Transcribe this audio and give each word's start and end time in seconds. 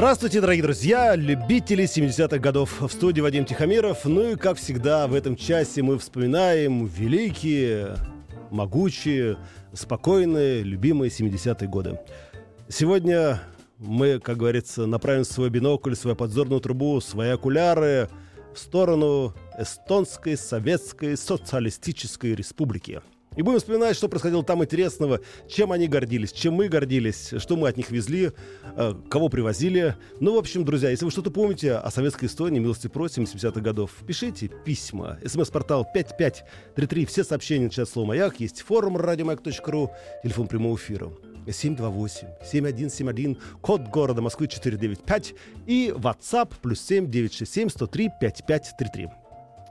Здравствуйте, 0.00 0.40
дорогие 0.40 0.62
друзья, 0.62 1.14
любители 1.14 1.84
70-х 1.84 2.38
годов. 2.38 2.80
В 2.80 2.88
студии 2.88 3.20
Вадим 3.20 3.44
Тихомиров. 3.44 4.06
Ну 4.06 4.30
и, 4.30 4.34
как 4.34 4.56
всегда, 4.56 5.06
в 5.06 5.12
этом 5.12 5.36
часе 5.36 5.82
мы 5.82 5.98
вспоминаем 5.98 6.86
великие, 6.86 7.96
могучие, 8.50 9.36
спокойные, 9.74 10.62
любимые 10.62 11.10
70-е 11.10 11.68
годы. 11.68 12.00
Сегодня 12.70 13.42
мы, 13.76 14.20
как 14.20 14.38
говорится, 14.38 14.86
направим 14.86 15.24
свой 15.24 15.50
бинокль, 15.50 15.94
свою 15.94 16.16
подзорную 16.16 16.62
трубу, 16.62 16.98
свои 17.02 17.28
окуляры 17.28 18.08
в 18.54 18.58
сторону 18.58 19.34
Эстонской 19.58 20.38
Советской 20.38 21.14
Социалистической 21.14 22.34
Республики. 22.34 23.02
И 23.36 23.42
будем 23.42 23.58
вспоминать, 23.60 23.96
что 23.96 24.08
происходило 24.08 24.42
там 24.42 24.64
интересного, 24.64 25.20
чем 25.48 25.70
они 25.70 25.86
гордились, 25.86 26.32
чем 26.32 26.54
мы 26.54 26.68
гордились, 26.68 27.32
что 27.38 27.56
мы 27.56 27.68
от 27.68 27.76
них 27.76 27.90
везли, 27.90 28.32
э, 28.76 28.94
кого 29.08 29.28
привозили. 29.28 29.94
Ну, 30.18 30.34
в 30.34 30.38
общем, 30.38 30.64
друзья, 30.64 30.90
если 30.90 31.04
вы 31.04 31.12
что-то 31.12 31.30
помните 31.30 31.74
о 31.74 31.90
советской 31.90 32.24
Эстонии, 32.24 32.58
милости 32.58 32.88
просим, 32.88 33.22
70-х 33.24 33.60
годов, 33.60 33.92
пишите 34.04 34.50
письма. 34.64 35.18
СМС-портал 35.24 35.86
5533, 35.94 37.06
все 37.06 37.22
сообщения 37.22 37.66
начинают 37.66 37.88
слово 37.88 38.08
«Маяк», 38.08 38.40
есть 38.40 38.62
форум 38.62 38.96
радиомаяк.ру, 38.96 39.90
телефон 40.24 40.48
прямого 40.48 40.76
эфира 40.76 41.12
728-7171, 41.46 43.38
код 43.60 43.82
города 43.82 44.22
Москвы 44.22 44.48
495 44.48 45.34
и 45.66 45.92
WhatsApp 45.96 46.52
плюс 46.60 46.80
7 46.80 47.10
967 47.10 47.68
103 47.68 48.10
5533. 48.20 49.08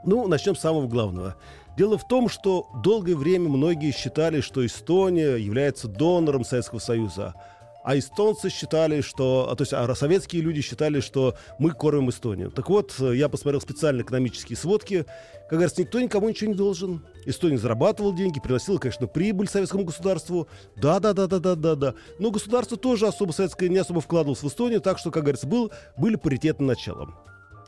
Ну, 0.04 0.26
начнем 0.28 0.56
с 0.56 0.60
самого 0.60 0.86
главного. 0.86 1.36
Дело 1.76 1.96
в 1.96 2.06
том, 2.06 2.28
что 2.28 2.66
долгое 2.82 3.16
время 3.16 3.48
многие 3.48 3.92
считали, 3.92 4.40
что 4.40 4.64
Эстония 4.66 5.36
является 5.36 5.88
донором 5.88 6.44
Советского 6.44 6.78
Союза. 6.78 7.34
А 7.82 7.98
эстонцы 7.98 8.50
считали, 8.50 9.00
что... 9.00 9.54
То 9.56 9.62
есть 9.62 9.72
а 9.72 9.94
советские 9.94 10.42
люди 10.42 10.60
считали, 10.60 11.00
что 11.00 11.34
мы 11.58 11.70
кормим 11.70 12.10
Эстонию. 12.10 12.50
Так 12.50 12.68
вот, 12.68 12.94
я 12.98 13.30
посмотрел 13.30 13.60
специально 13.62 14.02
экономические 14.02 14.58
сводки. 14.58 15.06
Как 15.48 15.58
говорится, 15.58 15.80
никто 15.80 15.98
никому 15.98 16.28
ничего 16.28 16.50
не 16.50 16.56
должен. 16.56 17.06
Эстония 17.24 17.56
зарабатывала 17.56 18.14
деньги, 18.14 18.38
приносила, 18.38 18.76
конечно, 18.76 19.06
прибыль 19.06 19.48
советскому 19.48 19.84
государству. 19.84 20.46
Да-да-да-да-да-да-да. 20.76 21.94
Но 22.18 22.30
государство 22.30 22.76
тоже 22.76 23.06
особо 23.06 23.32
советское 23.32 23.70
не 23.70 23.78
особо 23.78 24.02
вкладывалось 24.02 24.42
в 24.42 24.48
Эстонию, 24.48 24.82
так 24.82 24.98
что, 24.98 25.10
как 25.10 25.22
говорится, 25.22 25.46
был, 25.46 25.72
были 25.96 26.16
паритетным 26.16 26.66
началом. 26.66 27.14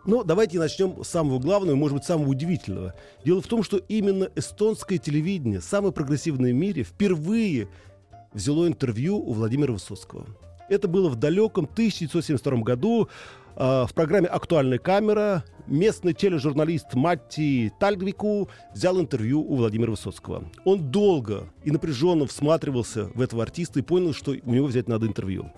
Но 0.04 0.24
давайте 0.24 0.58
начнем 0.58 1.04
с 1.04 1.08
самого 1.08 1.38
главного, 1.38 1.76
может 1.76 1.98
быть, 1.98 2.04
самого 2.04 2.28
удивительного. 2.28 2.94
Дело 3.24 3.40
в 3.40 3.46
том, 3.46 3.62
что 3.62 3.76
именно 3.76 4.28
эстонское 4.34 4.98
телевидение, 4.98 5.60
самое 5.60 5.92
прогрессивное 5.92 6.52
в 6.52 6.56
мире, 6.56 6.82
впервые 6.82 7.68
взяло 8.32 8.66
интервью 8.66 9.18
у 9.18 9.32
Владимира 9.32 9.72
Высоцкого. 9.72 10.26
Это 10.68 10.88
было 10.88 11.08
в 11.08 11.16
далеком 11.16 11.64
1972 11.64 12.62
году 12.62 13.08
э, 13.56 13.84
в 13.86 13.90
программе 13.94 14.26
«Актуальная 14.26 14.78
камера». 14.78 15.44
Местный 15.68 16.12
тележурналист 16.12 16.94
Матти 16.94 17.72
Тальгвику 17.78 18.48
взял 18.74 18.98
интервью 19.00 19.42
у 19.42 19.54
Владимира 19.54 19.92
Высоцкого. 19.92 20.50
Он 20.64 20.90
долго 20.90 21.48
и 21.62 21.70
напряженно 21.70 22.26
всматривался 22.26 23.04
в 23.14 23.20
этого 23.20 23.44
артиста 23.44 23.78
и 23.78 23.82
понял, 23.82 24.12
что 24.12 24.32
у 24.32 24.50
него 24.52 24.66
взять 24.66 24.88
надо 24.88 25.06
интервью. 25.06 25.52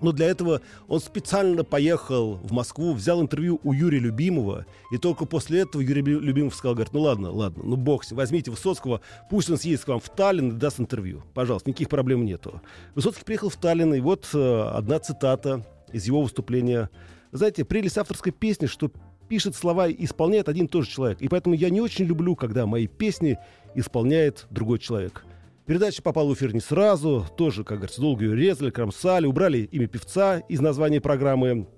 Но 0.00 0.12
для 0.12 0.26
этого 0.26 0.60
он 0.88 1.00
специально 1.00 1.64
поехал 1.64 2.34
в 2.36 2.52
Москву, 2.52 2.92
взял 2.92 3.20
интервью 3.20 3.60
у 3.62 3.72
Юрия 3.72 3.98
Любимова, 3.98 4.66
и 4.92 4.98
только 4.98 5.24
после 5.24 5.60
этого 5.60 5.82
Юрий 5.82 6.02
Любимов 6.02 6.54
сказал, 6.54 6.74
говорит, 6.74 6.92
ну 6.92 7.00
ладно, 7.00 7.30
ладно, 7.30 7.62
ну 7.64 7.76
бог 7.76 8.04
возьмите 8.10 8.50
Высоцкого, 8.50 9.00
пусть 9.30 9.50
он 9.50 9.56
съездит 9.56 9.86
к 9.86 9.88
вам 9.88 10.00
в 10.00 10.08
Таллин 10.08 10.50
и 10.50 10.52
даст 10.52 10.80
интервью. 10.80 11.22
Пожалуйста, 11.34 11.70
никаких 11.70 11.88
проблем 11.88 12.24
нету. 12.24 12.60
Высоцкий 12.94 13.24
приехал 13.24 13.48
в 13.48 13.56
Таллин, 13.56 13.94
и 13.94 14.00
вот 14.00 14.28
э, 14.34 14.62
одна 14.72 14.98
цитата 14.98 15.64
из 15.92 16.04
его 16.06 16.22
выступления. 16.22 16.90
Знаете, 17.32 17.64
прелесть 17.64 17.98
авторской 17.98 18.32
песни, 18.32 18.66
что 18.66 18.90
пишет 19.28 19.56
слова 19.56 19.88
и 19.88 20.04
исполняет 20.04 20.48
один 20.48 20.66
и 20.66 20.68
тот 20.68 20.84
же 20.84 20.90
человек. 20.90 21.20
И 21.20 21.28
поэтому 21.28 21.54
я 21.54 21.70
не 21.70 21.80
очень 21.80 22.04
люблю, 22.04 22.36
когда 22.36 22.66
мои 22.66 22.86
песни 22.86 23.38
исполняет 23.74 24.46
другой 24.50 24.78
человек. 24.78 25.24
Передача 25.66 26.00
попала 26.00 26.28
в 26.28 26.34
эфир 26.34 26.54
не 26.54 26.60
сразу, 26.60 27.26
тоже, 27.36 27.64
как 27.64 27.78
говорится, 27.78 28.00
долго 28.00 28.24
ее 28.24 28.36
резали, 28.36 28.70
кромсали, 28.70 29.26
убрали 29.26 29.68
имя 29.72 29.88
певца 29.88 30.38
из 30.38 30.60
названия 30.60 31.00
программы. 31.00 31.68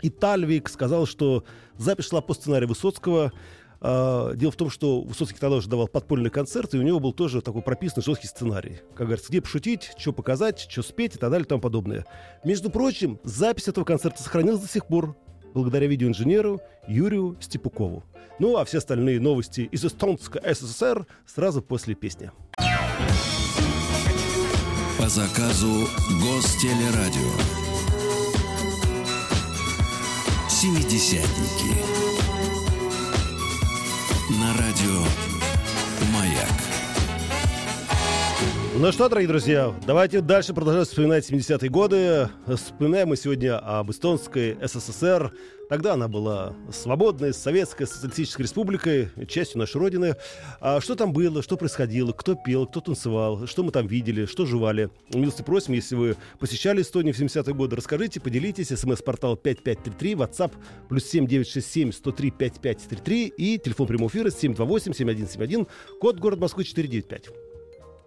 И 0.00 0.10
Тальвик 0.10 0.68
сказал, 0.68 1.06
что 1.06 1.44
запись 1.76 2.06
шла 2.06 2.20
по 2.20 2.34
сценарию 2.34 2.68
Высоцкого. 2.68 3.32
Uh, 3.80 4.36
дело 4.36 4.52
в 4.52 4.56
том, 4.56 4.70
что 4.70 5.00
Высоцкий 5.00 5.40
тогда 5.40 5.56
уже 5.56 5.68
давал 5.68 5.88
подпольный 5.88 6.30
концерт, 6.30 6.72
и 6.72 6.78
у 6.78 6.82
него 6.82 7.00
был 7.00 7.12
тоже 7.12 7.42
такой 7.42 7.62
прописанный 7.62 8.04
жесткий 8.04 8.28
сценарий. 8.28 8.78
Как 8.94 9.08
говорится, 9.08 9.28
где 9.28 9.40
пошутить, 9.40 9.90
что 9.98 10.12
показать, 10.12 10.60
что 10.60 10.82
спеть 10.82 11.16
и 11.16 11.18
так 11.18 11.32
далее 11.32 11.44
и 11.44 11.48
тому 11.48 11.60
подобное. 11.60 12.06
Между 12.44 12.70
прочим, 12.70 13.18
запись 13.24 13.66
этого 13.66 13.84
концерта 13.84 14.22
сохранилась 14.22 14.60
до 14.60 14.68
сих 14.68 14.86
пор 14.86 15.16
благодаря 15.52 15.88
видеоинженеру 15.88 16.60
Юрию 16.86 17.36
Степукову. 17.40 18.04
Ну 18.38 18.56
а 18.56 18.64
все 18.64 18.78
остальные 18.78 19.20
новости 19.20 19.62
из 19.62 19.84
Эстонской 19.84 20.40
СССР 20.54 21.04
сразу 21.26 21.60
после 21.60 21.96
песни. 21.96 22.30
По 25.02 25.08
заказу 25.08 25.88
Гостелерадио. 26.20 27.32
Семидесятники. 30.48 31.74
На 34.38 34.56
радио 34.56 35.04
Маяк. 36.12 36.71
Ну 38.74 38.90
что, 38.90 39.10
дорогие 39.10 39.28
друзья, 39.28 39.74
давайте 39.86 40.22
дальше 40.22 40.54
продолжать 40.54 40.88
вспоминать 40.88 41.30
70-е 41.30 41.68
годы. 41.68 42.30
Вспоминаем 42.46 43.08
мы 43.08 43.18
сегодня 43.18 43.58
об 43.58 43.90
эстонской 43.90 44.56
СССР. 44.62 45.30
Тогда 45.68 45.92
она 45.92 46.08
была 46.08 46.54
свободной, 46.72 47.34
советской 47.34 47.86
социалистической 47.86 48.44
республикой, 48.44 49.10
частью 49.28 49.58
нашей 49.58 49.76
Родины. 49.76 50.16
А 50.60 50.80
что 50.80 50.94
там 50.94 51.12
было, 51.12 51.42
что 51.42 51.58
происходило, 51.58 52.12
кто 52.12 52.34
пел, 52.34 52.66
кто 52.66 52.80
танцевал, 52.80 53.46
что 53.46 53.62
мы 53.62 53.72
там 53.72 53.86
видели, 53.86 54.24
что 54.24 54.46
жевали. 54.46 54.88
Милости 55.12 55.42
просим, 55.42 55.74
если 55.74 55.94
вы 55.94 56.16
посещали 56.38 56.80
Эстонию 56.80 57.12
в 57.12 57.20
70-е 57.20 57.54
годы, 57.54 57.76
расскажите, 57.76 58.20
поделитесь. 58.20 58.68
СМС-портал 58.68 59.36
5533, 59.36 60.14
WhatsApp 60.14 60.52
плюс 60.88 61.04
7967 61.04 61.92
103 61.92 62.30
5533 62.30 63.26
и 63.36 63.58
телефон 63.58 63.86
прямого 63.86 64.08
эфира 64.08 64.30
728 64.30 64.94
7171, 64.94 65.66
код 66.00 66.18
город 66.18 66.38
Москвы 66.40 66.64
495. 66.64 67.41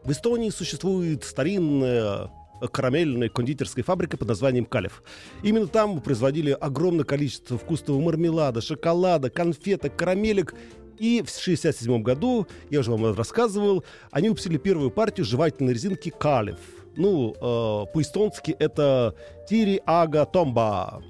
В 0.05 0.11
Эстонии 0.11 0.51
существует 0.51 1.23
старинная 1.23 2.29
карамельная 2.71 3.27
кондитерская 3.27 3.83
фабрика 3.83 4.17
под 4.17 4.27
названием 4.27 4.65
Калев. 4.65 5.01
Именно 5.41 5.65
там 5.67 5.99
производили 5.99 6.51
огромное 6.51 7.03
количество 7.03 7.57
вкусного 7.57 7.99
мармелада, 7.99 8.61
шоколада, 8.61 9.31
конфеток, 9.31 9.95
карамелек. 9.95 10.53
И 10.99 11.17
в 11.17 11.27
1967 11.27 12.03
году, 12.03 12.47
я 12.69 12.81
уже 12.81 12.91
вам 12.91 13.15
рассказывал, 13.15 13.83
они 14.11 14.29
выпустили 14.29 14.57
первую 14.57 14.91
партию 14.91 15.25
жевательной 15.25 15.73
резинки 15.73 16.09
Калев. 16.09 16.59
Ну, 16.95 17.33
э, 17.33 17.91
по-эстонски 17.91 18.55
это 18.59 19.15
Тири 19.49 19.81
Ага 19.85 20.25
Томба. 20.25 21.03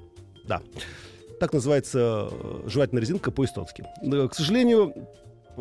Да. 0.48 0.62
Так 1.38 1.52
называется 1.52 2.30
э, 2.32 2.62
жевательная 2.66 3.02
резинка 3.02 3.30
по-эстонски. 3.30 3.84
К 4.02 4.34
сожалению, 4.34 4.94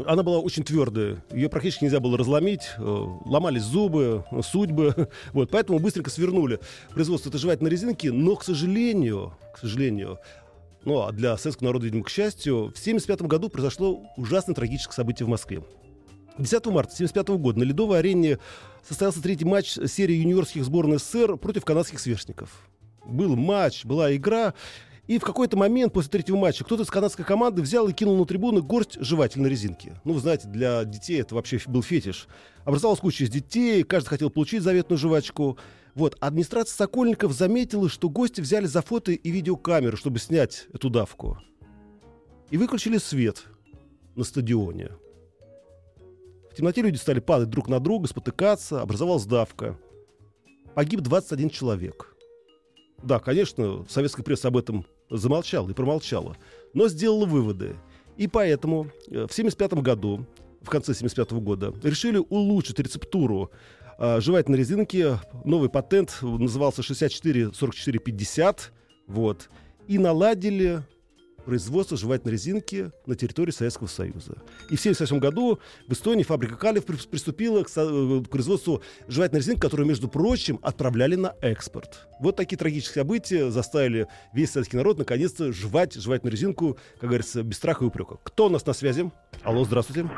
она 0.06 0.24
была 0.24 0.39
очень 0.39 0.63
твердая, 0.63 1.24
ее 1.31 1.50
практически 1.50 1.86
нельзя 1.86 2.00
было 2.00 2.18
разломить, 2.18 2.63
э, 2.77 3.07
ломались 3.25 3.63
зубы, 3.63 4.25
судьбы, 4.42 5.09
вот, 5.33 5.50
поэтому 5.50 5.80
быстренько 5.80 6.09
свернули 6.09 6.59
производство 6.94 7.30
этой 7.30 7.39
жевательной 7.39 7.71
резинки, 7.71 8.07
но, 8.07 8.36
к 8.36 8.44
сожалению, 8.44 9.38
к 9.53 9.59
сожалению, 9.59 10.19
ну, 10.83 11.01
а 11.01 11.12
для 11.12 11.36
советского 11.38 11.68
народа, 11.68 11.86
видимо, 11.86 12.03
к 12.03 12.09
счастью, 12.09 12.56
в 12.56 12.77
1975 12.77 13.21
году 13.24 13.50
произошло 13.50 14.03
ужасно 14.18 14.53
трагическое 14.53 14.94
событие 14.94 15.25
в 15.25 15.30
Москве. 15.30 15.63
10 16.38 16.51
марта 16.68 16.94
1975 16.94 17.27
года 17.39 17.59
на 17.59 17.63
Ледовой 17.63 18.00
арене 18.00 18.39
состоялся 18.88 19.21
третий 19.21 19.45
матч 19.45 19.71
серии 19.71 20.15
юниорских 20.15 20.63
сборных 20.65 21.00
СССР 21.00 21.38
против 21.38 21.65
канадских 21.65 22.00
сверстников. 22.00 22.50
Был 23.06 23.36
матч, 23.36 23.86
была 23.86 24.15
игра, 24.15 24.53
и 25.07 25.19
в 25.19 25.23
какой-то 25.23 25.55
момент 25.55 25.93
после 25.93 26.09
третьего 26.09 26.37
матча 26.37 26.63
кто-то 26.63 26.83
из 26.83 26.89
канадской 26.89 27.23
команды 27.23 27.61
взял 27.61 27.87
и 27.87 27.93
кинул 27.93 28.17
на 28.17 28.25
трибуны 28.25 28.61
горсть 28.61 28.97
жевательной 28.99 29.49
резинки. 29.49 29.93
Ну, 30.03 30.13
вы 30.13 30.19
знаете, 30.19 30.47
для 30.47 30.83
детей 30.83 31.21
это 31.21 31.35
вообще 31.35 31.59
был 31.67 31.83
фетиш. 31.83 32.27
Образовалась 32.63 32.99
куча 32.99 33.23
из 33.23 33.29
детей, 33.29 33.83
каждый 33.83 34.09
хотел 34.09 34.29
получить 34.29 34.63
заветную 34.63 34.97
жвачку. 34.97 35.57
Вот, 35.93 36.17
администрация 36.19 36.75
Сокольников 36.75 37.33
заметила, 37.33 37.87
что 37.87 38.09
гости 38.09 38.41
взяли 38.41 38.65
за 38.65 38.81
фото 38.81 39.11
и 39.11 39.31
видеокамеру, 39.31 39.95
чтобы 39.95 40.19
снять 40.19 40.67
эту 40.73 40.89
давку. 40.89 41.37
И 42.49 42.57
выключили 42.57 42.97
свет 42.97 43.45
на 44.15 44.23
стадионе. 44.23 44.91
В 46.51 46.55
темноте 46.55 46.81
люди 46.81 46.97
стали 46.97 47.19
падать 47.19 47.49
друг 47.49 47.67
на 47.67 47.79
друга, 47.79 48.07
спотыкаться, 48.07 48.81
образовалась 48.81 49.25
давка. 49.25 49.77
Погиб 50.73 51.01
21 51.01 51.49
человек. 51.49 52.15
Да, 53.03 53.19
конечно, 53.19 53.85
советская 53.87 54.23
пресса 54.23 54.47
об 54.47 54.57
этом 54.57 54.85
замолчала 55.09 55.69
и 55.69 55.73
промолчала, 55.73 56.37
но 56.73 56.87
сделала 56.87 57.25
выводы. 57.25 57.75
И 58.17 58.27
поэтому 58.27 58.85
э, 59.07 59.27
в 59.27 59.31
1975 59.31 59.73
году, 59.75 60.25
в 60.61 60.69
конце 60.69 60.91
1975 60.91 61.31
года, 61.43 61.73
решили 61.83 62.17
улучшить 62.17 62.79
рецептуру 62.79 63.51
э, 63.97 64.21
жевательной 64.21 64.59
резинки. 64.59 65.19
Новый 65.43 65.69
патент 65.69 66.17
назывался 66.21 66.81
64-44-50. 66.81 68.59
Вот. 69.07 69.49
И 69.87 69.97
наладили 69.99 70.83
производства 71.45 71.97
жевательной 71.97 72.33
резинки 72.33 72.92
на 73.06 73.15
территории 73.15 73.51
Советского 73.51 73.88
Союза. 73.88 74.33
И 74.69 74.75
в 74.75 74.80
1978 74.80 75.19
году 75.19 75.59
в 75.88 75.94
Эстонии 75.94 76.24
фабрика 76.24 76.56
Калев 76.56 76.86
приступила 76.86 77.63
к, 77.63 77.69
э, 77.75 78.24
к 78.25 78.30
производству 78.30 78.81
жевательной 79.07 79.39
резинки, 79.39 79.59
которую, 79.59 79.88
между 79.88 80.07
прочим, 80.07 80.59
отправляли 80.62 81.15
на 81.15 81.36
экспорт. 81.42 82.07
Вот 82.19 82.36
такие 82.36 82.57
трагические 82.57 83.03
события 83.03 83.51
заставили 83.51 84.07
весь 84.33 84.51
советский 84.51 84.77
народ 84.77 84.97
наконец-то 84.97 85.51
жевать 85.53 85.94
жевательную 85.94 86.31
резинку, 86.31 86.77
как 87.00 87.09
говорится, 87.09 87.44
без 87.44 87.57
страха 87.57 87.86
и 87.86 87.88
упрека. 87.88 88.18
Кто 88.24 88.48
у 88.48 88.50
нас 88.50 88.65
на 88.65 88.74
связи? 88.74 89.12
Алло, 89.44 89.63
здравствуйте. 89.63 90.09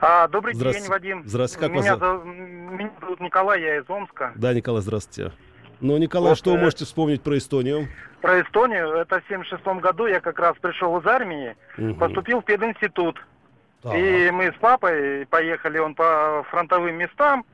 А, 0.00 0.28
добрый 0.28 0.54
день, 0.54 0.86
Вадим. 0.88 1.22
Здравствуйте, 1.26 1.66
как 1.66 1.76
меня 1.76 1.96
вас 1.96 2.00
зовут? 2.00 2.24
Меня 2.26 2.92
зовут 3.00 3.20
Николай, 3.20 3.62
я 3.62 3.78
из 3.78 3.88
Омска. 3.88 4.32
Да, 4.36 4.52
Николай, 4.52 4.82
здравствуйте. 4.82 5.32
Ну, 5.80 5.96
Николай, 5.98 6.30
Вот, 6.30 6.38
что 6.38 6.52
вы 6.52 6.58
э, 6.58 6.62
можете 6.62 6.84
вспомнить 6.84 7.22
про 7.22 7.36
Эстонию? 7.36 7.88
Про 8.22 8.40
Эстонию, 8.40 8.92
это 8.94 9.20
в 9.20 9.28
76 9.28 9.64
году 9.80 10.06
я 10.06 10.20
как 10.20 10.38
раз 10.38 10.56
пришел 10.60 10.98
из 10.98 11.06
армии, 11.06 11.56
Мгм. 11.76 11.96
поступил 11.98 12.40
в 12.40 12.44
пединститут. 12.44 13.22
Так. 13.82 13.94
И 13.94 14.30
мы 14.32 14.52
с 14.52 14.54
папой 14.58 15.26
поехали, 15.26 15.78
он 15.78 15.94
по 15.94 16.44
фронтовым 16.50 16.94
местам 16.96 17.44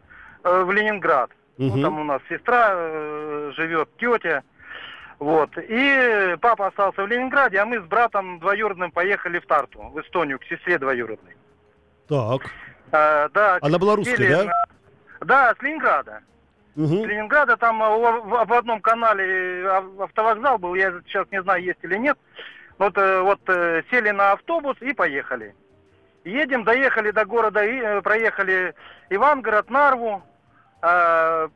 э, 0.44 0.62
в 0.62 0.70
Ленинград. 0.70 1.30
Ну, 1.58 1.68
Мгм. 1.74 1.82
там 1.82 2.00
у 2.00 2.04
нас 2.04 2.22
сестра 2.28 2.70
э, 2.74 3.52
живет, 3.56 3.88
тетя. 3.98 4.42
Вот. 5.18 5.50
И 5.56 6.36
папа 6.40 6.68
остался 6.68 7.02
в 7.02 7.06
Ленинграде, 7.08 7.58
а 7.58 7.64
мы 7.66 7.80
с 7.80 7.84
братом 7.84 8.38
двоюродным 8.40 8.90
поехали 8.90 9.38
в 9.38 9.46
Тарту, 9.46 9.80
в 9.92 10.00
Эстонию, 10.00 10.38
к 10.38 10.44
сестре 10.44 10.78
двоюродной. 10.78 11.36
Так. 12.08 12.42
Э, 12.92 13.28
да, 13.34 13.58
Она 13.60 13.78
была 13.78 13.96
русская, 13.96 14.44
да? 14.46 14.52
Да, 15.20 15.54
с 15.58 15.62
Ленинграда. 15.62 16.20
С 16.74 16.78
Ленинграда 17.06 17.56
там 17.56 17.82
а, 17.82 17.96
в, 17.96 18.52
одном 18.52 18.80
канале 18.80 19.62
э, 19.62 19.66
ав- 19.66 20.00
автовокзал 20.00 20.58
был, 20.58 20.74
я 20.74 20.92
сейчас 21.06 21.26
не 21.30 21.42
знаю, 21.42 21.62
есть 21.62 21.78
или 21.82 21.96
нет. 21.96 22.18
Вот, 22.78 22.96
э, 22.96 23.20
вот 23.20 23.40
э, 23.48 23.82
сели 23.90 24.10
на 24.10 24.32
автобус 24.32 24.76
и 24.80 24.92
поехали. 24.94 25.54
Едем, 26.24 26.64
доехали 26.64 27.10
до 27.10 27.24
города, 27.26 27.60
проехали 28.02 28.74
Ивангород, 29.10 29.68
Нарву, 29.70 30.22
э, 30.82 31.48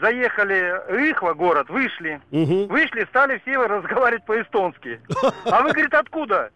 заехали 0.00 1.10
Ихва, 1.10 1.34
город, 1.34 1.68
вышли. 1.68 2.20
Мгм. 2.30 2.68
Вышли, 2.68 3.04
стали 3.10 3.38
все 3.40 3.58
разговаривать 3.66 4.24
по-эстонски. 4.24 5.00
А 5.50 5.62
вы, 5.62 5.72
говорит, 5.72 5.92
откуда? 5.92 6.50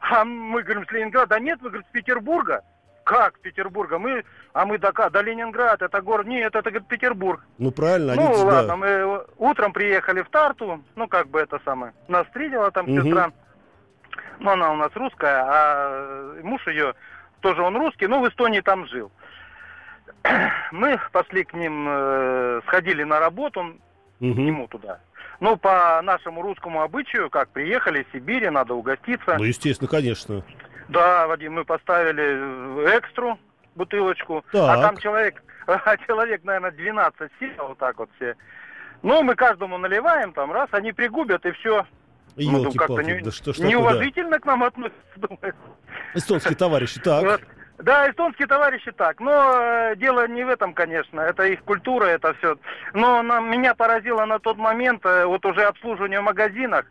А 0.00 0.24
мы 0.24 0.62
говорим, 0.62 0.86
с 0.86 0.92
Ленинграда. 0.92 1.26
Да 1.30 1.40
нет, 1.40 1.60
вы, 1.60 1.68
говорит, 1.68 1.86
с 1.88 1.92
Петербурга. 1.92 2.62
Как 3.04 3.38
Петербурга? 3.40 3.98
Мы, 3.98 4.24
а 4.52 4.64
мы 4.66 4.78
до, 4.78 4.92
до 4.92 5.20
Ленинград, 5.22 5.82
это 5.82 6.00
город. 6.00 6.26
Нет, 6.26 6.54
это, 6.54 6.70
говорит, 6.70 6.88
Петербург. 6.88 7.40
Ну, 7.58 7.70
правильно, 7.70 8.12
они 8.12 8.22
Ну 8.22 8.32
да. 8.38 8.44
ладно, 8.44 8.76
мы 8.76 8.86
э, 8.86 9.20
утром 9.38 9.72
приехали 9.72 10.22
в 10.22 10.28
Тарту, 10.28 10.82
ну 10.96 11.08
как 11.08 11.28
бы 11.28 11.40
это 11.40 11.60
самое, 11.64 11.92
нас 12.08 12.26
встретила 12.26 12.70
там 12.70 12.86
Мгм. 12.86 13.02
сестра, 13.02 13.32
ну 14.38 14.50
она 14.50 14.72
у 14.72 14.76
нас 14.76 14.90
русская, 14.94 15.44
а 15.46 16.34
э, 16.36 16.40
муж 16.42 16.66
ее 16.66 16.94
тоже 17.40 17.62
он 17.62 17.76
русский, 17.76 18.06
но 18.06 18.20
в 18.20 18.28
Эстонии 18.28 18.60
там 18.60 18.86
жил. 18.86 19.10
Мы 20.72 21.00
пошли 21.12 21.44
к 21.44 21.54
ним, 21.54 21.86
э, 21.88 22.60
сходили 22.66 23.02
на 23.02 23.18
работу, 23.18 23.76
к 24.18 24.22
Мгм. 24.22 24.44
нему 24.44 24.68
туда. 24.68 25.00
Ну, 25.40 25.56
по 25.56 26.00
нашему 26.02 26.42
русскому 26.42 26.82
обычаю, 26.82 27.30
как 27.30 27.48
приехали 27.48 28.02
из 28.02 28.12
Сибири, 28.12 28.50
надо 28.50 28.74
угоститься. 28.74 29.36
Ну, 29.38 29.44
естественно, 29.44 29.88
конечно. 29.88 30.44
Да, 30.90 31.26
Вадим, 31.28 31.54
мы 31.54 31.64
поставили 31.64 32.96
экстру 32.96 33.38
бутылочку, 33.76 34.44
Так. 34.50 34.78
а 34.78 34.82
там 34.82 34.96
человек, 34.96 35.42
а 35.66 35.96
человек, 35.98 36.42
наверное, 36.44 36.72
12 36.72 37.30
сел, 37.38 37.68
вот 37.68 37.78
так 37.78 37.98
вот 37.98 38.10
все. 38.16 38.34
Ну, 39.02 39.22
мы 39.22 39.34
каждому 39.34 39.78
наливаем, 39.78 40.32
там, 40.32 40.52
раз, 40.52 40.68
они 40.72 40.92
пригубят, 40.92 41.46
и 41.46 41.52
все. 41.52 41.86
Ну, 42.36 42.52
думаю, 42.52 42.72
как-то 42.72 43.02
не- 43.02 43.20
да 43.20 43.30
что 43.30 43.56
да. 43.56 43.66
неуважительно 43.66 44.38
к 44.38 44.44
нам 44.46 44.64
относятся, 44.64 45.00
думаю. 45.16 45.54
Эстонские 46.14 46.56
товарищи, 46.56 47.00
так. 47.00 47.22
Вот. 47.22 47.40
Да, 47.78 48.10
эстонские 48.10 48.46
товарищи 48.46 48.92
так. 48.92 49.20
Но 49.20 49.58
э, 49.58 49.96
дело 49.96 50.28
не 50.28 50.44
в 50.44 50.48
этом, 50.48 50.74
конечно. 50.74 51.20
Это 51.20 51.44
их 51.44 51.62
культура, 51.64 52.04
это 52.04 52.34
все. 52.34 52.58
Но 52.92 53.22
нам, 53.22 53.50
меня 53.50 53.74
поразило 53.74 54.26
на 54.26 54.38
тот 54.38 54.58
момент, 54.58 55.04
э, 55.06 55.24
вот 55.24 55.44
уже 55.46 55.62
обслуживание 55.64 56.20
в 56.20 56.24
магазинах, 56.24 56.84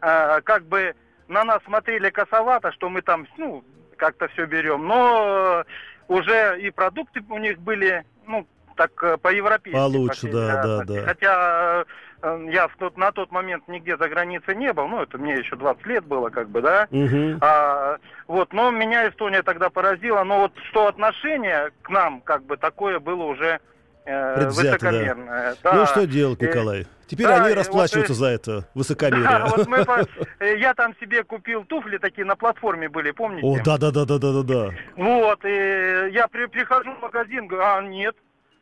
э, 0.00 0.40
как 0.42 0.64
бы 0.64 0.94
на 1.30 1.44
нас 1.44 1.62
смотрели 1.64 2.10
косовато, 2.10 2.72
что 2.72 2.90
мы 2.90 3.02
там, 3.02 3.26
ну, 3.38 3.64
как-то 3.96 4.28
все 4.28 4.46
берем. 4.46 4.86
Но 4.86 5.62
э, 5.62 6.12
уже 6.12 6.60
и 6.60 6.70
продукты 6.70 7.22
у 7.28 7.38
них 7.38 7.58
были, 7.60 8.04
ну, 8.26 8.46
так 8.76 8.90
э, 9.02 9.16
по-европейски. 9.16 9.76
Получше, 9.76 10.26
по 10.26 10.32
да, 10.32 10.62
да, 10.62 10.84
да. 10.84 11.02
Хотя 11.04 11.84
э, 12.22 12.46
я 12.50 12.66
в 12.66 12.76
тот, 12.76 12.96
на 12.96 13.12
тот 13.12 13.30
момент 13.30 13.68
нигде 13.68 13.96
за 13.96 14.08
границей 14.08 14.56
не 14.56 14.72
был, 14.72 14.88
ну, 14.88 15.02
это 15.02 15.18
мне 15.18 15.36
еще 15.36 15.54
20 15.54 15.86
лет 15.86 16.04
было, 16.04 16.30
как 16.30 16.48
бы, 16.48 16.62
да. 16.62 16.88
Мгм. 16.90 17.38
А, 17.40 17.98
вот, 18.26 18.52
но 18.52 18.70
меня 18.72 19.08
Эстония 19.08 19.42
тогда 19.42 19.70
поразила, 19.70 20.24
но 20.24 20.40
вот 20.40 20.52
что 20.68 20.88
отношение 20.88 21.70
к 21.82 21.90
нам, 21.90 22.20
как 22.22 22.42
бы, 22.42 22.56
такое 22.56 22.98
было 22.98 23.22
уже 23.22 23.60
э, 24.04 24.34
Предвзято, 24.36 24.78
да. 24.80 24.90
высокомерное. 24.90 25.50
Ну, 25.62 25.70
Да. 25.70 25.86
что 25.86 26.06
делать, 26.06 26.40
Николай? 26.40 26.86
Теперь 27.06 27.26
да, 27.26 27.36
они 27.36 27.48
вот, 27.48 27.58
расплачиваются 27.58 28.12
э, 28.12 28.16
за 28.16 28.26
это 28.26 28.64
высокомерие. 28.74 29.24
Да, 29.28 29.46
вот 29.46 29.66
мы 29.66 29.78
э, 30.40 30.56
я 30.58 30.74
там 30.74 30.94
себе 31.00 31.24
купил 31.24 31.64
туфли 31.64 31.98
такие 31.98 32.24
на 32.24 32.36
платформе 32.36 32.88
были, 32.88 33.10
помните? 33.10 33.46
О, 33.46 33.58
да-да-да-да-да-да. 33.64 34.70
Вот, 34.96 35.44
и 35.44 36.08
я 36.12 36.28
при- 36.28 36.46
прихожу 36.46 36.92
в 36.94 37.02
магазин, 37.02 37.48
говорю, 37.48 37.64
а, 37.66 37.82
нет. 37.82 38.14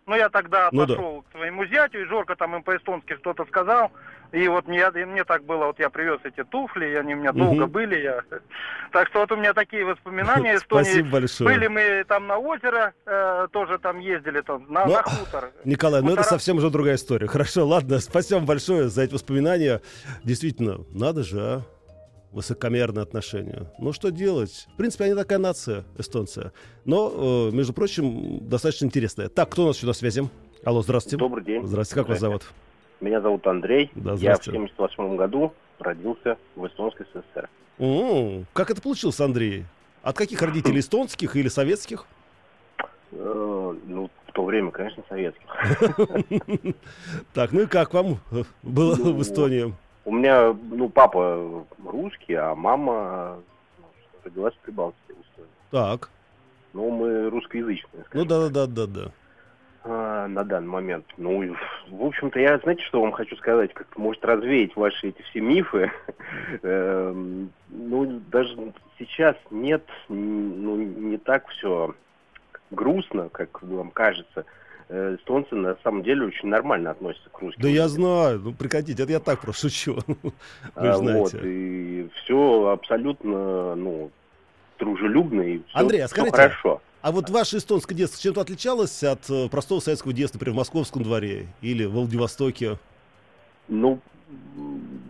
Ну, 0.08 0.16
я 0.16 0.30
тогда 0.30 0.70
Ну 0.72 0.86
да. 0.86 0.94
пошел 0.94 1.22
к 1.22 1.36
своему 1.36 1.66
зятю, 1.66 2.00
и 2.00 2.04
Жорка 2.04 2.34
там 2.34 2.56
им 2.56 2.62
по-эстонски 2.62 3.14
что-то 3.16 3.44
сказал. 3.44 3.92
И 4.32 4.46
вот 4.48 4.66
мне, 4.66 4.80
и 4.94 5.04
мне 5.04 5.24
так 5.24 5.44
было, 5.44 5.66
вот 5.66 5.78
я 5.78 5.88
привез 5.90 6.18
эти 6.24 6.44
туфли, 6.44 6.86
и 6.86 6.94
они 6.94 7.14
у 7.14 7.18
меня 7.18 7.32
Мгм. 7.32 7.38
долго 7.44 7.66
были. 7.66 8.00
Я... 8.00 8.22
Так 8.90 9.08
что 9.08 9.20
вот 9.20 9.32
у 9.32 9.36
меня 9.36 9.52
такие 9.52 9.84
воспоминания 9.84 10.54
Эстонии. 10.56 10.84
Спасибо 10.84 11.08
большое. 11.10 11.50
Были 11.50 11.66
мы 11.68 12.04
там 12.08 12.26
на 12.26 12.38
озеро, 12.38 12.94
э, 13.06 13.48
тоже 13.52 13.78
там 13.78 13.98
ездили, 13.98 14.40
там, 14.40 14.64
на, 14.70 14.86
Ну, 14.86 14.92
на 14.94 15.02
хутор. 15.02 15.50
Николай, 15.64 16.00
ну 16.00 16.08
это 16.08 16.22
Хутора- 16.22 16.30
совсем 16.30 16.56
уже 16.56 16.70
другая 16.70 16.94
история. 16.96 17.26
Хорошо, 17.26 17.66
ладно, 17.66 17.98
спасибо 18.00 18.40
большое 18.40 18.88
за 18.88 19.02
эти 19.02 19.12
воспоминания. 19.12 19.82
Действительно, 20.24 20.78
надо 20.92 21.22
же, 21.22 21.38
а? 21.40 21.60
Высокомерное 22.32 23.02
отношение. 23.02 23.70
Ну 23.78 23.92
что 23.94 24.10
делать? 24.10 24.66
В 24.74 24.76
принципе, 24.76 25.04
они 25.04 25.14
такая 25.14 25.38
нация, 25.38 25.84
эстонцы. 25.96 26.52
Но, 26.84 27.48
э, 27.50 27.54
между 27.56 27.72
прочим, 27.72 28.46
достаточно 28.46 28.84
интересная. 28.84 29.28
Так, 29.28 29.48
кто 29.50 29.64
у 29.64 29.66
нас 29.68 29.82
на 29.82 29.92
связи? 29.94 30.28
Алло, 30.62 30.82
здравствуйте. 30.82 31.16
Добрый 31.16 31.42
день. 31.44 31.64
Здравствуйте, 31.66 32.00
как 32.02 32.08
вас 32.10 32.20
зовут? 32.20 32.42
Меня 33.00 33.22
зовут 33.22 33.46
Андрей. 33.46 33.90
Да, 33.94 34.10
Я 34.10 34.16
в 34.16 34.18
здравствуйте. 34.18 34.58
78 34.58 35.16
году 35.16 35.54
родился 35.78 36.36
в 36.54 36.66
Эстонской 36.66 37.06
ССР. 37.06 37.48
М, 37.78 38.46
Как 38.52 38.70
это 38.70 38.82
получилось, 38.82 39.20
Андрей? 39.20 39.64
От 40.02 40.16
каких 40.16 40.42
родителей, 40.42 40.80
эстонских 40.80 41.34
или 41.36 41.48
советских? 41.48 42.04
Э, 43.12 43.74
ну, 43.86 44.10
в 44.26 44.32
то 44.32 44.44
время, 44.44 44.70
конечно, 44.70 45.02
советских. 45.08 45.46
Так, 47.32 47.52
ну 47.52 47.62
и 47.62 47.66
как 47.66 47.94
вам 47.94 48.18
э, 48.32 48.42
было 48.62 48.96
Ну, 48.96 49.14
в 49.14 49.22
Эстонии? 49.22 49.74
У 50.08 50.12
меня, 50.12 50.56
ну, 50.70 50.88
папа 50.88 51.66
русский, 51.84 52.32
а 52.32 52.54
мама 52.54 53.42
родилась 54.24 54.54
в 54.54 54.58
Прибалтике. 54.60 55.14
Так, 55.70 56.08
Ну, 56.72 56.88
мы 56.88 57.28
русскоязычные, 57.28 58.06
ну 58.14 58.24
да-да-да-да-да. 58.24 59.12
а, 59.84 60.26
на 60.28 60.44
данный 60.44 60.68
момент. 60.68 61.04
Ну, 61.18 61.54
в 61.90 62.04
общем-то, 62.06 62.40
я, 62.40 62.58
знаете, 62.60 62.84
что 62.84 63.02
вам 63.02 63.12
хочу 63.12 63.36
сказать? 63.36 63.74
Как 63.74 63.98
может 63.98 64.24
развеять 64.24 64.74
ваши 64.76 65.08
эти 65.08 65.20
все 65.20 65.42
мифы. 65.42 65.92
Эм, 66.62 67.52
Ну, 67.68 68.20
даже 68.30 68.56
сейчас 68.98 69.36
нет, 69.50 69.84
ну, 70.08 70.76
не 70.76 71.18
так 71.18 71.46
все 71.48 71.94
грустно, 72.70 73.28
как 73.28 73.62
вам 73.62 73.90
кажется. 73.90 74.46
Э, 74.90 75.16
Эстонцы 75.18 75.54
на 75.54 75.76
самом 75.84 76.02
деле 76.02 76.26
очень 76.26 76.48
нормально 76.48 76.90
относятся 76.92 77.28
к 77.30 77.38
русским. 77.40 77.62
Да 77.62 77.68
я 77.68 77.88
знаю, 77.88 78.40
ну 78.40 78.52
прекратите, 78.52 79.02
это 79.02 79.12
я 79.12 79.20
так 79.20 79.40
просто 79.40 79.68
шучу. 79.68 79.98
Вы 80.06 80.32
А, 80.74 80.94
знаете. 80.94 81.36
Вот, 81.36 81.44
и 81.44 82.08
все 82.14 82.68
абсолютно, 82.68 83.74
ну, 83.74 84.10
дружелюбно, 84.78 85.42
и 85.42 85.58
все, 85.58 85.78
Андрей, 85.78 86.00
а 86.00 86.08
скажите, 86.08 86.34
хорошо. 86.36 86.80
А 87.02 87.12
вот 87.12 87.28
ваше 87.30 87.58
эстонское 87.58 87.94
детство 87.94 88.20
чем-то 88.20 88.40
отличалось 88.40 89.04
от 89.04 89.28
э, 89.30 89.48
простого 89.48 89.80
советского 89.80 90.12
детства, 90.14 90.38
например, 90.38 90.54
в 90.54 90.58
Московском 90.58 91.02
дворе 91.02 91.46
или 91.60 91.84
в 91.84 91.92
Владивостоке? 91.92 92.78
Ну, 93.68 94.00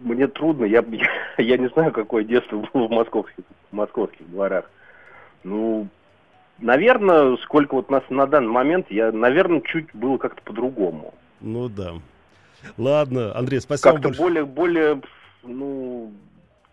мне 0.02 0.26
трудно, 0.26 0.64
я, 0.64 0.84
я, 1.38 1.56
не 1.56 1.68
знаю, 1.68 1.92
какое 1.92 2.24
детство 2.24 2.56
было 2.72 2.88
в 2.88 2.90
московских, 2.90 3.44
в 3.70 3.74
московских 3.74 4.28
дворах. 4.30 4.68
Ну, 5.44 5.86
наверное, 6.58 7.36
сколько 7.38 7.74
вот 7.74 7.90
нас 7.90 8.02
на 8.10 8.26
данный 8.26 8.50
момент, 8.50 8.86
я, 8.90 9.12
наверное, 9.12 9.60
чуть 9.62 9.94
было 9.94 10.18
как-то 10.18 10.42
по-другому. 10.42 11.14
Ну 11.40 11.68
да. 11.68 11.94
Ладно, 12.76 13.36
Андрей, 13.36 13.60
спасибо 13.60 14.00
Как-то 14.00 14.10
более, 14.10 14.44
более, 14.44 15.00
ну, 15.42 16.12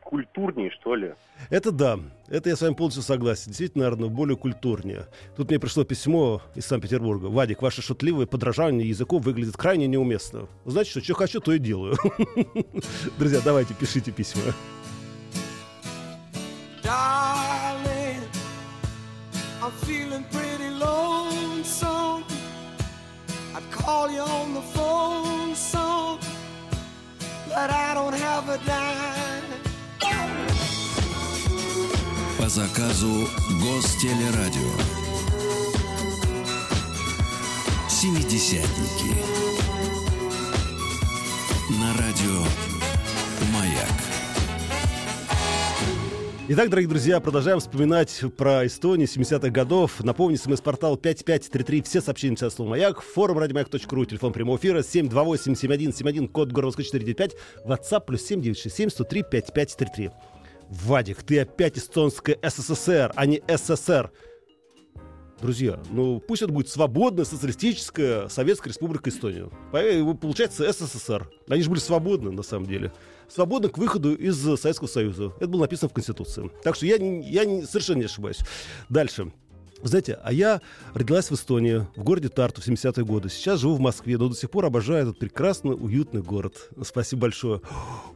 культурнее, 0.01 0.72
что 0.72 0.96
ли. 0.96 1.13
Это 1.50 1.72
да, 1.72 2.00
это 2.30 2.50
я 2.50 2.56
с 2.56 2.62
вами 2.62 2.74
полностью 2.74 3.04
согласен. 3.04 3.48
Действительно, 3.48 3.86
наверное, 3.86 4.10
более 4.10 4.38
культурнее. 4.38 5.08
Тут 5.36 5.50
мне 5.50 5.60
пришло 5.60 5.84
письмо 5.84 6.42
из 6.56 6.65
Санкт-Петербурга. 6.65 7.25
Вадик, 7.25 7.62
ваше 7.62 7.82
шутливое 7.82 8.25
подражание 8.25 8.88
языку 8.88 9.20
выглядит 9.20 9.58
крайне 9.58 9.88
неуместно. 9.88 10.48
Знаете 10.65 10.92
что, 10.92 11.04
что 11.04 11.13
хочу, 11.15 11.39
то 11.39 11.51
и 11.51 11.60
делаю. 11.60 11.96
Друзья, 13.20 13.42
давайте, 13.44 13.74
пишите 13.74 14.12
письма. 14.12 14.42
You 24.15 24.22
on 24.22 24.53
the 24.53 24.62
phone 24.62 25.55
some, 25.55 26.19
but 27.50 27.69
I 27.69 27.93
don't 27.95 28.13
have 28.13 28.48
a 28.48 28.57
dime. 28.65 29.43
По 32.38 32.48
заказу 32.48 33.27
Гостелерадио. 33.62 34.72
Семидесятники. 37.89 39.15
На 41.72 41.93
радио 41.98 42.45
Маяк. 43.51 44.25
Итак, 46.48 46.70
дорогие 46.70 46.90
друзья, 46.90 47.20
продолжаем 47.20 47.60
вспоминать 47.60 48.22
про 48.38 48.68
Эстонию 48.68 49.08
70-х 49.08 49.50
годов. 49.50 50.04
Напомню, 50.04 50.38
смс-портал 50.38 50.96
5533, 50.96 51.82
все 51.82 52.02
сообщения 52.02 52.38
сейчас 52.38 52.54
слово 52.54 52.70
«Маяк», 52.72 53.02
форум 53.02 53.40
радиомаяк.ру, 53.40 54.06
телефон 54.06 54.32
прямого 54.32 54.58
эфира 54.58 54.82
728-7171, 54.82 56.28
код 56.28 56.52
Москвы 56.52 56.84
495, 56.84 57.36
WhatsApp 57.66 58.06
плюс 58.06 58.22
7967 58.22 58.90
103 58.92 59.24
5533. 59.24 60.12
Вадик, 60.70 61.24
ты 61.24 61.40
опять 61.40 61.80
эстонская 61.80 62.38
СССР, 62.44 63.12
а 63.16 63.25
не 63.25 63.42
СССР. 63.48 64.12
Друзья, 65.42 65.80
ну 65.90 66.20
пусть 66.20 66.44
это 66.44 66.52
будет 66.54 66.70
свободная 66.70 67.25
социалистическая 67.25 68.30
Советская 68.30 68.72
Республика 68.72 69.10
Эстония. 69.10 69.50
По- 69.72 70.16
Получается 70.16 70.72
СССР. 70.72 71.28
Они 71.50 71.62
же 71.64 71.70
были 71.70 71.80
свободны 71.80 72.32
на 72.32 72.44
самом 72.44 72.68
деле. 72.68 72.94
Свободны 73.29 73.70
к 73.70 73.77
выходу 73.77 74.13
из 74.13 74.38
Советского 74.60 74.88
Союза. 74.88 75.34
Это 75.38 75.48
было 75.48 75.62
написано 75.62 75.89
в 75.89 75.94
Конституции. 75.94 76.50
Так 76.63 76.75
что 76.75 76.86
я, 76.86 76.96
я 76.96 77.65
совершенно 77.65 78.00
не 78.00 78.05
ошибаюсь. 78.05 78.39
Дальше. 78.89 79.32
Знаете, 79.84 80.17
а 80.24 80.32
я 80.32 80.62
родилась 80.94 81.29
в 81.29 81.34
Эстонии, 81.36 81.86
в 81.96 82.03
городе 82.03 82.29
Тарту 82.29 82.62
в 82.62 82.67
70-е 82.67 83.05
годы. 83.05 83.29
Сейчас 83.29 83.60
живу 83.60 83.75
в 83.75 83.79
Москве, 83.79 84.17
но 84.17 84.29
до 84.29 84.36
сих 84.36 84.50
пор 84.50 84.65
обожаю 84.65 85.03
этот 85.03 85.20
прекрасный, 85.20 85.75
уютный 85.75 86.22
город. 86.24 86.70
Спасибо 86.84 87.24
большое. 87.24 87.62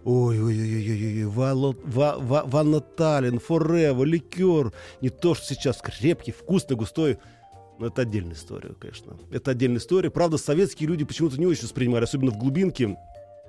Ой-ой-ой-ой-ой, 0.04 1.24
Вало- 1.26 1.78
Ва- 1.84 2.18
Ва- 2.18 2.44
Ванна 2.46 2.80
Таллин, 2.80 3.40
Форева, 3.40 4.04
ликер. 4.04 4.74
Не 5.02 5.10
то, 5.10 5.36
что 5.36 5.46
сейчас 5.54 5.78
крепкий, 5.82 6.32
вкусный, 6.32 6.76
густой. 6.76 7.18
Но 7.78 7.88
это 7.88 8.02
отдельная 8.02 8.34
история, 8.36 8.74
конечно. 8.80 9.18
Это 9.32 9.52
отдельная 9.52 9.78
история. 9.80 10.10
Правда, 10.10 10.38
советские 10.38 10.90
люди 10.90 11.06
почему-то 11.06 11.40
не 11.40 11.46
очень 11.46 11.64
воспринимали, 11.64 12.04
особенно 12.04 12.32
в 12.32 12.38
глубинке, 12.38 12.98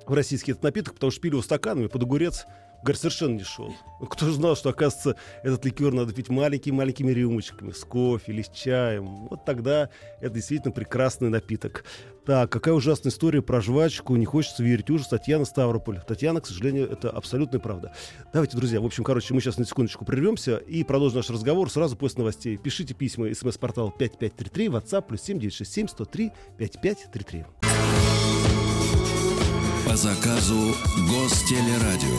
в 0.05 0.13
российский 0.13 0.51
этот 0.51 0.63
напиток, 0.63 0.93
потому 0.95 1.11
что 1.11 1.21
пили 1.21 1.33
его 1.33 1.41
стаканами 1.41 1.87
под 1.87 2.03
огурец. 2.03 2.45
Говорит, 2.83 2.99
совершенно 2.99 3.35
не 3.35 3.43
шел. 3.43 3.75
Кто 4.09 4.25
же 4.25 4.33
знал, 4.33 4.55
что, 4.55 4.69
оказывается, 4.69 5.15
этот 5.43 5.63
ликер 5.65 5.93
надо 5.93 6.13
пить 6.13 6.29
маленькими-маленькими 6.29 7.11
рюмочками, 7.11 7.71
с 7.71 7.83
кофе 7.83 8.31
или 8.31 8.41
с 8.41 8.49
чаем. 8.49 9.27
Вот 9.27 9.45
тогда 9.45 9.89
это 10.19 10.33
действительно 10.33 10.71
прекрасный 10.71 11.29
напиток. 11.29 11.85
Так, 12.25 12.51
какая 12.51 12.73
ужасная 12.73 13.11
история 13.11 13.43
про 13.43 13.61
жвачку. 13.61 14.15
Не 14.15 14.25
хочется 14.25 14.63
верить. 14.63 14.89
Ужас. 14.89 15.07
Татьяна 15.07 15.45
Ставрополь. 15.45 16.01
Татьяна, 16.07 16.41
к 16.41 16.47
сожалению, 16.47 16.89
это 16.89 17.11
абсолютная 17.11 17.59
правда. 17.59 17.93
Давайте, 18.33 18.57
друзья, 18.57 18.81
в 18.81 18.85
общем, 18.85 19.03
короче, 19.03 19.33
мы 19.35 19.41
сейчас 19.41 19.57
на 19.57 19.65
секундочку 19.65 20.03
прервемся 20.03 20.57
и 20.57 20.83
продолжим 20.83 21.17
наш 21.17 21.29
разговор 21.29 21.69
сразу 21.69 21.95
после 21.95 22.19
новостей. 22.19 22.57
Пишите 22.57 22.95
письма, 22.95 23.31
смс-портал 23.33 23.91
5533, 23.91 24.67
WhatsApp, 24.67 25.03
плюс 25.03 25.21
7967 25.21 25.87
103 25.87 26.31
5533. 26.57 27.45
По 29.91 29.97
заказу 29.97 30.73
Гостелерадио. 31.09 32.17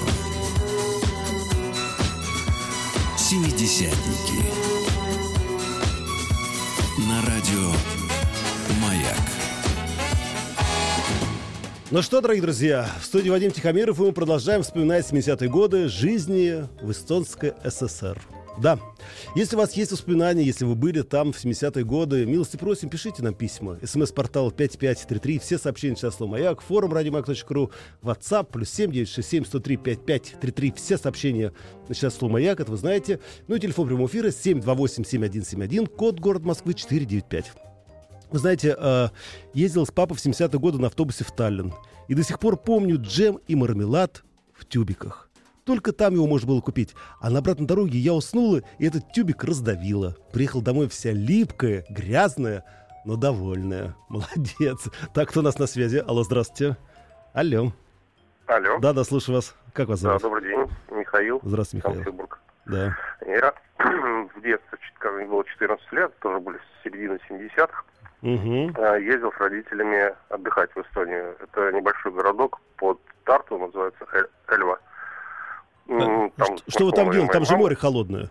Семидесятники. 3.17 4.45
На 7.09 7.23
радио 7.23 7.73
Маяк. 8.79 9.17
Ну 11.91 12.03
что, 12.03 12.21
дорогие 12.21 12.43
друзья, 12.43 12.91
в 13.01 13.07
студии 13.07 13.31
Вадим 13.31 13.51
Тихомиров, 13.51 14.01
и 14.01 14.03
мы 14.03 14.13
продолжаем 14.13 14.63
вспоминать 14.63 15.11
70-е 15.11 15.49
годы 15.49 15.89
жизни 15.89 16.69
в 16.83 16.91
эстонской 16.91 17.55
ССР. 17.65 18.21
Да, 18.59 18.79
если 19.35 19.57
у 19.57 19.59
вас 19.59 19.73
есть 19.75 19.93
воспоминания, 19.93 20.43
если 20.43 20.65
вы 20.65 20.75
были 20.75 21.03
там 21.03 21.33
в 21.33 21.43
70-е 21.43 21.85
годы, 21.85 22.27
милости 22.27 22.57
просим, 22.57 22.91
пишите 22.91 23.23
нам 23.23 23.35
письма. 23.35 23.79
СМС-портал 23.83 24.51
5533, 24.51 25.39
все 25.39 25.59
сообщения 25.59 25.97
сейчас 25.97 26.17
слово 26.17 26.33
«Маяк», 26.33 26.61
форум 26.61 26.93
радиомаяк.ру, 26.93 27.71
WhatsApp, 28.03 28.49
плюс 28.53 28.69
7967 28.71 29.45
103 29.47 29.77
5533, 29.79 30.73
все 30.77 30.99
сообщения 30.99 31.53
сейчас 31.89 32.15
слово 32.15 32.33
«Маяк», 32.33 32.61
это 32.61 32.71
вы 32.71 32.77
знаете. 32.77 33.21
Ну 33.49 33.57
и 33.57 33.61
телефон 33.61 33.89
прямого 33.89 34.07
эфира 34.07 34.29
728-7171, 34.29 35.87
код 35.87 36.21
город 36.21 36.45
Москвы 36.45 36.75
495. 36.75 37.53
Вы 38.31 38.39
знаете, 38.39 38.77
э, 38.79 39.09
ездил 39.55 39.87
с 39.87 39.91
папой 39.91 40.17
в 40.17 40.25
70-е 40.25 40.59
годы 40.59 40.79
на 40.79 40.89
автобусе 40.89 41.25
в 41.25 41.33
Таллин. 41.33 41.73
И 42.09 42.15
до 42.15 42.23
сих 42.23 42.39
пор 42.39 42.57
помню 42.57 42.99
джем 43.01 43.41
и 43.47 43.55
мармелад 43.55 44.25
в 44.53 44.67
тюбиках. 44.67 45.32
Только 45.65 45.93
там 45.93 46.15
его 46.15 46.27
можно 46.27 46.49
было 46.49 46.61
купить. 46.61 46.95
А 47.21 47.31
на 47.31 47.39
обратной 47.39 47.67
дороге 47.67 47.99
я 47.99 48.13
уснула, 48.15 48.63
и 48.79 48.87
этот 48.87 49.13
тюбик 49.13 49.45
раздавила. 49.45 50.17
Приехал 50.33 50.61
домой 50.61 50.89
вся 50.89 51.13
липкая, 51.13 51.85
грязная, 51.89 52.65
но 53.05 53.17
довольная. 53.17 53.95
Молодец. 54.09 54.89
Так, 55.15 55.29
кто 55.31 55.41
у 55.41 55.43
нас 55.43 55.59
на 55.59 55.67
связи? 55.67 56.03
Алло, 56.07 56.25
здравствуйте. 56.25 56.77
Алло. 57.33 57.73
Алло. 58.47 58.79
Да, 58.81 58.93
да, 58.93 59.05
слушаю 59.05 59.37
вас. 59.37 59.55
Как 59.73 59.89
вас 59.89 60.01
Да, 60.01 60.19
зовут? 60.19 60.23
добрый 60.23 60.43
день. 60.43 60.69
Михаил. 60.99 61.41
Здравствуйте, 61.45 61.87
Михаил. 61.89 62.05
Санкт-Петербург. 62.05 62.41
Да. 62.67 62.97
Я 63.27 63.55
в 64.35 64.41
детстве, 64.43 64.79
когда 64.99 65.17
мне 65.19 65.27
было 65.27 65.45
14 65.45 65.93
лет, 65.93 66.19
тоже 66.19 66.41
были 66.41 66.59
с 66.59 66.85
середины 66.85 67.19
70-х, 67.31 67.85
Угу. 68.23 68.73
а, 68.81 68.97
ездил 68.99 69.33
с 69.33 69.37
родителями 69.41 70.15
отдыхать 70.29 70.71
в 70.77 70.81
Эстонию. 70.81 71.37
Это 71.43 71.73
небольшой 71.73 72.13
городок 72.13 72.61
под 72.77 73.01
Тарту, 73.25 73.59
называется 73.59 74.05
Эль- 74.13 74.29
Эльва. 74.47 74.79
Там 75.87 76.33
Что, 76.69 76.87
вы 76.87 76.93
там 76.93 77.11
делали? 77.11 77.29
Там 77.29 77.45
же 77.45 77.57
море 77.57 77.77
холодное. 77.77 78.31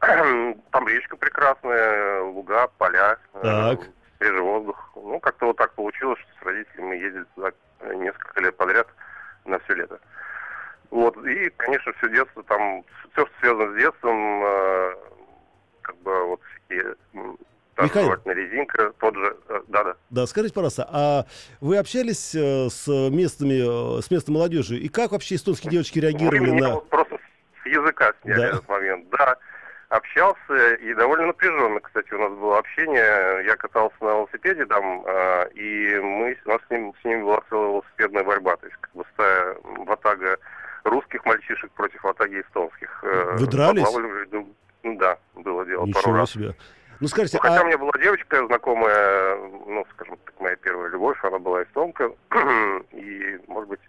Там 0.00 0.88
речка 0.88 1.16
прекрасная, 1.16 2.22
луга, 2.22 2.66
поля, 2.78 3.16
э, 3.34 3.40
Так. 3.42 3.88
свежий 4.18 4.40
воздух. 4.40 4.92
Ну, 4.96 5.18
как-то 5.18 5.46
вот 5.46 5.56
так 5.56 5.72
получилось, 5.72 6.18
что 6.20 6.28
с 6.40 6.46
родителями 6.46 6.88
мы 6.88 6.94
ездили 6.96 7.24
туда 7.34 7.52
э, 7.80 7.94
несколько 7.94 8.40
лет 8.42 8.56
подряд 8.56 8.86
на 9.46 9.58
все 9.60 9.74
лето. 9.74 9.98
Вот, 10.90 11.16
и, 11.26 11.48
конечно, 11.56 11.92
все 11.94 12.08
детство 12.10 12.42
там, 12.44 12.84
все, 13.12 13.24
что 13.26 13.34
связано 13.40 13.72
с 13.72 13.76
детством, 13.76 14.42
э, 14.44 14.94
как 15.82 15.96
бы 15.98 16.26
вот 16.26 16.40
всякие 16.68 16.94
м, 17.82 17.88
та 17.88 18.00
Михаил. 18.00 18.16
резинка, 18.24 18.92
тот 18.98 19.14
же, 19.16 19.36
э, 19.48 19.60
да-да. 19.68 19.94
Да, 20.10 20.26
скажите, 20.26 20.54
пожалуйста, 20.54 20.88
а 20.90 21.26
вы 21.60 21.76
общались 21.78 22.34
э, 22.34 22.68
с 22.70 22.86
местными, 23.10 23.98
э, 23.98 24.02
с 24.02 24.10
местной 24.10 24.34
молодежью? 24.34 24.80
И 24.80 24.88
как 24.88 25.12
вообще 25.12 25.34
эстонские 25.36 25.70
девочки 25.70 25.98
реагировали 25.98 26.50
на... 26.50 26.76
просто 26.76 27.18
с 27.62 27.66
языка 27.66 28.12
сняли 28.22 28.40
Да. 28.40 28.48
этот 28.48 28.68
момент. 28.68 29.08
Да, 29.10 29.36
общался, 29.88 30.74
и 30.74 30.94
довольно 30.94 31.26
напряженно, 31.26 31.80
кстати, 31.80 32.12
у 32.14 32.18
нас 32.18 32.32
было 32.38 32.58
общение. 32.58 33.44
Я 33.46 33.56
катался 33.56 33.94
на 34.00 34.08
велосипеде 34.08 34.66
там, 34.66 35.04
и 35.54 35.98
мы, 36.02 36.36
у 36.44 36.48
нас 36.48 36.60
с, 36.66 36.70
ним, 36.70 36.92
с 37.00 37.04
ними 37.04 37.22
была 37.22 37.40
целая 37.48 37.68
велосипедная 37.70 38.24
борьба. 38.24 38.56
То 38.56 38.66
есть, 38.66 38.76
как 38.80 38.92
бы 38.94 39.04
стая 39.14 39.56
ватага 39.86 40.36
русских 40.84 41.24
мальчишек 41.24 41.70
против 41.72 42.02
ватаги 42.02 42.40
эстонских. 42.40 43.02
Вы 43.38 43.46
дрались? 43.46 43.86
Ну, 44.82 44.96
да, 44.98 45.16
было 45.36 45.64
дело 45.64 45.80
пару 45.80 45.88
Ничего 45.88 46.16
раз. 46.16 46.30
себе. 46.32 46.54
Ну, 47.00 47.08
скажите, 47.08 47.38
Ну, 47.42 47.48
хотя 47.48 47.60
а... 47.60 47.62
у 47.62 47.66
меня 47.66 47.78
была 47.78 47.92
девочка 48.00 48.46
знакомая, 48.46 49.36
ну, 49.66 49.84
скажем 49.92 50.16
так, 50.24 50.34
моя 50.40 50.56
первая 50.56 50.90
любовь, 50.90 51.18
она 51.22 51.38
была 51.38 51.62
эстонка, 51.62 52.10
и, 52.92 53.40
может 53.48 53.68
быть, 53.68 53.80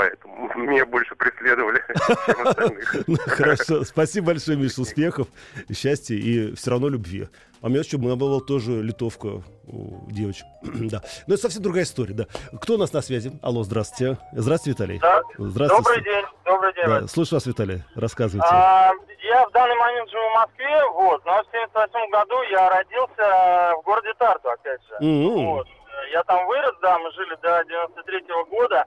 поэтому 0.00 0.50
меня 0.56 0.86
больше 0.86 1.14
преследовали, 1.14 1.82
чем 2.26 2.48
остальных. 2.48 2.94
Ну, 3.06 3.16
Хорошо, 3.26 3.84
спасибо 3.84 4.28
большое, 4.28 4.56
Миша, 4.56 4.80
успехов, 4.80 5.28
счастья 5.72 6.14
и 6.14 6.54
все 6.54 6.70
равно 6.70 6.88
любви. 6.88 7.28
А 7.62 7.66
у 7.66 7.68
меня 7.68 7.80
еще 7.80 7.98
была 7.98 8.40
тоже 8.40 8.82
литовка 8.82 9.42
у 9.66 10.10
девочек. 10.10 10.46
да. 10.62 11.02
Но 11.26 11.34
это 11.34 11.42
совсем 11.42 11.62
другая 11.62 11.84
история, 11.84 12.14
да. 12.14 12.24
Кто 12.60 12.74
у 12.74 12.78
нас 12.78 12.92
на 12.94 13.02
связи? 13.02 13.32
Алло, 13.42 13.62
здравствуйте. 13.62 14.18
Здравствуйте, 14.32 14.82
Виталий. 14.82 14.98
Да. 15.00 15.20
Здравствуйте. 15.36 15.82
Добрый 15.84 16.04
день, 16.04 16.24
добрый 16.46 16.74
день. 16.74 16.84
Да, 16.86 17.06
слушаю 17.06 17.36
вас, 17.36 17.46
Виталий. 17.46 17.82
Рассказывайте. 17.94 18.48
А, 18.50 18.92
я 19.22 19.46
в 19.46 19.52
данный 19.52 19.76
момент 19.76 20.10
живу 20.10 20.22
в 20.30 20.34
Москве, 20.34 20.84
вот, 20.94 21.24
но 21.26 21.42
в 21.42 21.46
78 21.52 22.10
году 22.10 22.42
я 22.50 22.70
родился 22.70 23.74
в 23.78 23.82
городе 23.84 24.14
Тарту, 24.18 24.48
опять 24.48 24.80
же. 24.88 24.94
М. 25.06 25.46
Вот. 25.46 25.68
Я 26.12 26.22
там 26.24 26.46
вырос, 26.46 26.74
да, 26.80 26.98
мы 26.98 27.10
жили 27.12 27.36
до 27.42 27.62
93 27.64 28.24
года. 28.48 28.86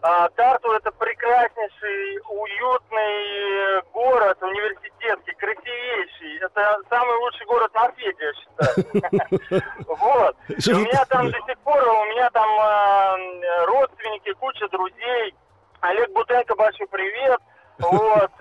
А, 0.00 0.28
Тарту 0.30 0.70
это 0.72 0.92
прекраснейший, 0.92 2.20
уютный 2.28 3.82
город, 3.92 4.38
университетский, 4.42 5.32
красивейший. 5.32 6.38
Это 6.38 6.78
самый 6.88 7.16
лучший 7.18 7.46
город 7.46 7.74
на 7.74 7.92
свете, 7.92 8.24
я 8.24 8.32
считаю. 8.34 9.62
Вот. 9.88 10.36
У 10.48 10.78
меня 10.78 11.04
там 11.06 11.30
до 11.30 11.38
сих 11.46 11.58
пор, 11.64 11.82
у 11.82 12.04
меня 12.06 12.30
там 12.30 12.48
э, 12.48 13.64
родственники, 13.66 14.32
куча 14.34 14.68
друзей. 14.68 15.34
Олег 15.80 16.10
Бутенко, 16.12 16.54
большой 16.54 16.86
привет. 16.88 17.40
Вот. 17.78 18.32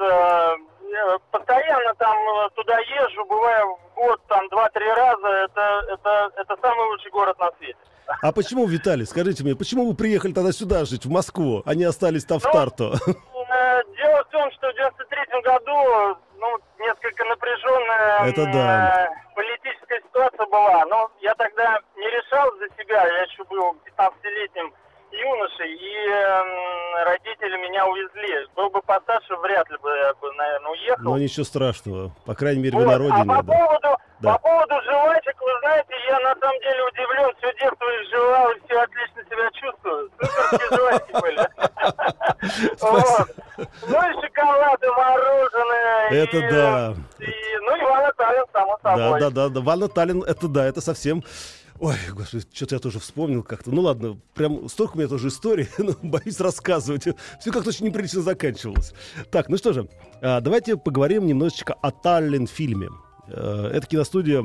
Э, 0.94 1.17
Постоянно 1.32 1.94
там 1.96 2.17
э, 2.17 2.50
туда 2.56 2.77
езжу, 2.79 3.25
бываю 3.25 3.75
в 3.75 3.96
год 3.96 4.22
там 4.27 4.48
два-три 4.50 4.88
раза. 4.89 5.27
Это, 5.27 5.84
это, 5.94 6.32
это 6.38 6.58
самый 6.62 6.88
лучший 6.91 7.12
город 7.12 7.38
на 7.39 7.51
свете. 7.58 7.77
А 8.22 8.32
почему, 8.32 8.65
Виталий, 8.67 9.06
скажите 9.06 9.44
мне, 9.44 9.56
почему 9.56 9.88
вы 9.88 9.94
приехали 9.96 10.32
тогда 10.34 10.51
сюда 10.51 10.86
жить, 10.86 11.06
в 11.06 11.10
Москву, 11.12 11.62
а 11.65 11.75
не 11.75 11.84
остались 11.84 12.24
там 12.25 12.39
в 12.39 12.46
Ну, 12.46 12.51
Тарту? 12.51 12.94
Э, 13.50 13.82
Дело 13.98 14.24
в 14.24 14.29
том, 14.29 14.51
что 14.51 14.70
в 14.72 14.75
93 14.75 15.41
году 15.44 16.17
ну, 16.39 16.58
несколько 16.79 17.24
напряженная 17.25 18.25
Это 18.29 18.46
да. 18.46 19.10
политическая 19.36 20.01
ситуация 20.01 20.46
была. 20.48 20.86
Но 20.86 21.10
я 21.22 21.34
тогда 21.36 21.79
не 21.96 22.08
решал 22.08 22.50
за 22.58 22.67
себя, 22.77 23.06
я 23.06 23.24
еще 23.24 23.44
был 23.46 23.75
15-летним 23.98 24.74
юношей, 25.12 25.74
и 25.74 26.10
эм, 26.10 26.48
родители 27.06 27.58
меня 27.58 27.86
увезли. 27.86 28.48
Был 28.56 28.70
бы 28.70 28.82
постарше, 28.82 29.36
вряд 29.38 29.70
ли 29.70 29.78
бы 29.78 29.90
я 29.90 30.14
бы, 30.16 30.32
наверное, 30.34 30.72
уехал. 30.72 31.04
Ну, 31.04 31.18
ничего 31.18 31.44
страшного. 31.46 32.12
По 32.26 32.34
крайней 32.36 32.62
мере, 32.62 32.78
вы 32.78 32.84
Вот, 32.86 32.90
на 32.90 32.96
а 32.96 32.98
родине. 32.98 33.26
по 33.36 33.44
да. 33.44 33.54
поводу, 33.54 33.98
Да. 34.20 34.34
по 34.34 34.40
поводу 34.40 34.76
жвачек, 34.84 35.36
вы 35.42 35.52
знаете, 35.62 35.94
я 36.08 36.20
на 36.20 36.36
самом 36.40 36.60
деле 36.62 36.84
удивлен. 36.84 37.32
Все 37.38 37.54
детство 37.54 37.90
их 37.90 38.10
жевал, 38.10 38.52
и 38.52 38.60
все 38.66 38.80
отлично 38.82 39.24
себя 39.30 39.50
чувствую. 39.52 40.10
Суперские 40.20 40.70
жвачки 40.78 41.12
были. 41.22 41.48
Ну 43.88 43.98
и 43.98 44.14
шоколад, 44.22 44.84
и 44.84 44.88
мороженое. 44.88 46.10
Это 46.12 46.40
да. 46.52 46.94
ну 47.20 47.26
и 47.76 47.80
Иван 47.82 48.12
Таллин, 48.16 48.46
само 48.54 48.78
собой. 48.84 49.20
да, 49.20 49.30
да, 49.32 49.50
да. 49.50 49.62
Ванна 49.62 49.88
Таллин, 49.88 50.22
это 50.24 50.48
да, 50.48 50.66
это 50.66 50.82
совсем... 50.82 51.24
Ой, 51.80 51.96
господи, 52.12 52.44
что-то 52.52 52.76
я 52.76 52.80
тоже 52.80 53.00
вспомнил 53.00 53.44
как-то. 53.44 53.72
Ну 53.72 53.82
ладно, 53.82 54.20
прям 54.34 54.68
столько 54.68 54.96
у 54.96 54.98
меня 54.98 55.08
тоже 55.08 55.28
историй, 55.28 55.68
но 55.78 55.94
боюсь 56.02 56.40
рассказывать. 56.40 57.04
Все 57.40 57.52
как-то 57.52 57.70
очень 57.70 57.86
неприлично 57.86 58.22
заканчивалось. 58.22 58.94
Так, 59.30 59.50
ну 59.50 59.58
что 59.58 59.74
же, 59.74 59.88
а, 60.22 60.42
давайте 60.42 60.76
поговорим 60.76 61.28
немножечко 61.28 61.74
о 61.74 61.92
Таллин-фильме. 61.92 62.90
Э, 63.28 63.70
Эта 63.74 63.86
киностудия 63.86 64.44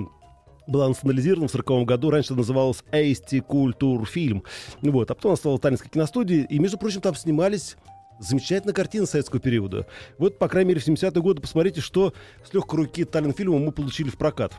была 0.67 0.89
национализирована 0.89 1.49
в 1.49 1.53
40 1.53 1.87
году. 1.87 2.11
Раньше 2.11 2.35
называлась 2.35 2.85
Эйсти 2.93 3.41
Культур 3.41 4.05
Фильм. 4.07 4.45
Вот, 4.83 5.11
а 5.11 5.15
потом 5.15 5.31
она 5.31 5.37
стала 5.37 5.59
Таллинской 5.59 5.91
киностудией. 5.91 6.45
И, 6.45 6.59
между 6.59 6.77
прочим, 6.77 7.01
там 7.01 7.15
снимались 7.15 7.77
замечательная 8.21 8.75
картина 8.75 9.07
советского 9.07 9.41
периода. 9.41 9.87
Вот, 10.19 10.39
по 10.39 10.49
крайней 10.49 10.69
мере, 10.69 10.81
в 10.81 10.87
70-е 10.87 11.23
годы 11.23 11.41
посмотрите, 11.41 11.81
что 11.81 12.13
с 12.45 12.53
легкой 12.53 12.77
руки 12.81 13.05
Таллин 13.05 13.33
фильма 13.33 13.59
мы 13.59 13.73
получили 13.73 14.11
в 14.11 14.17
прокат. 14.17 14.53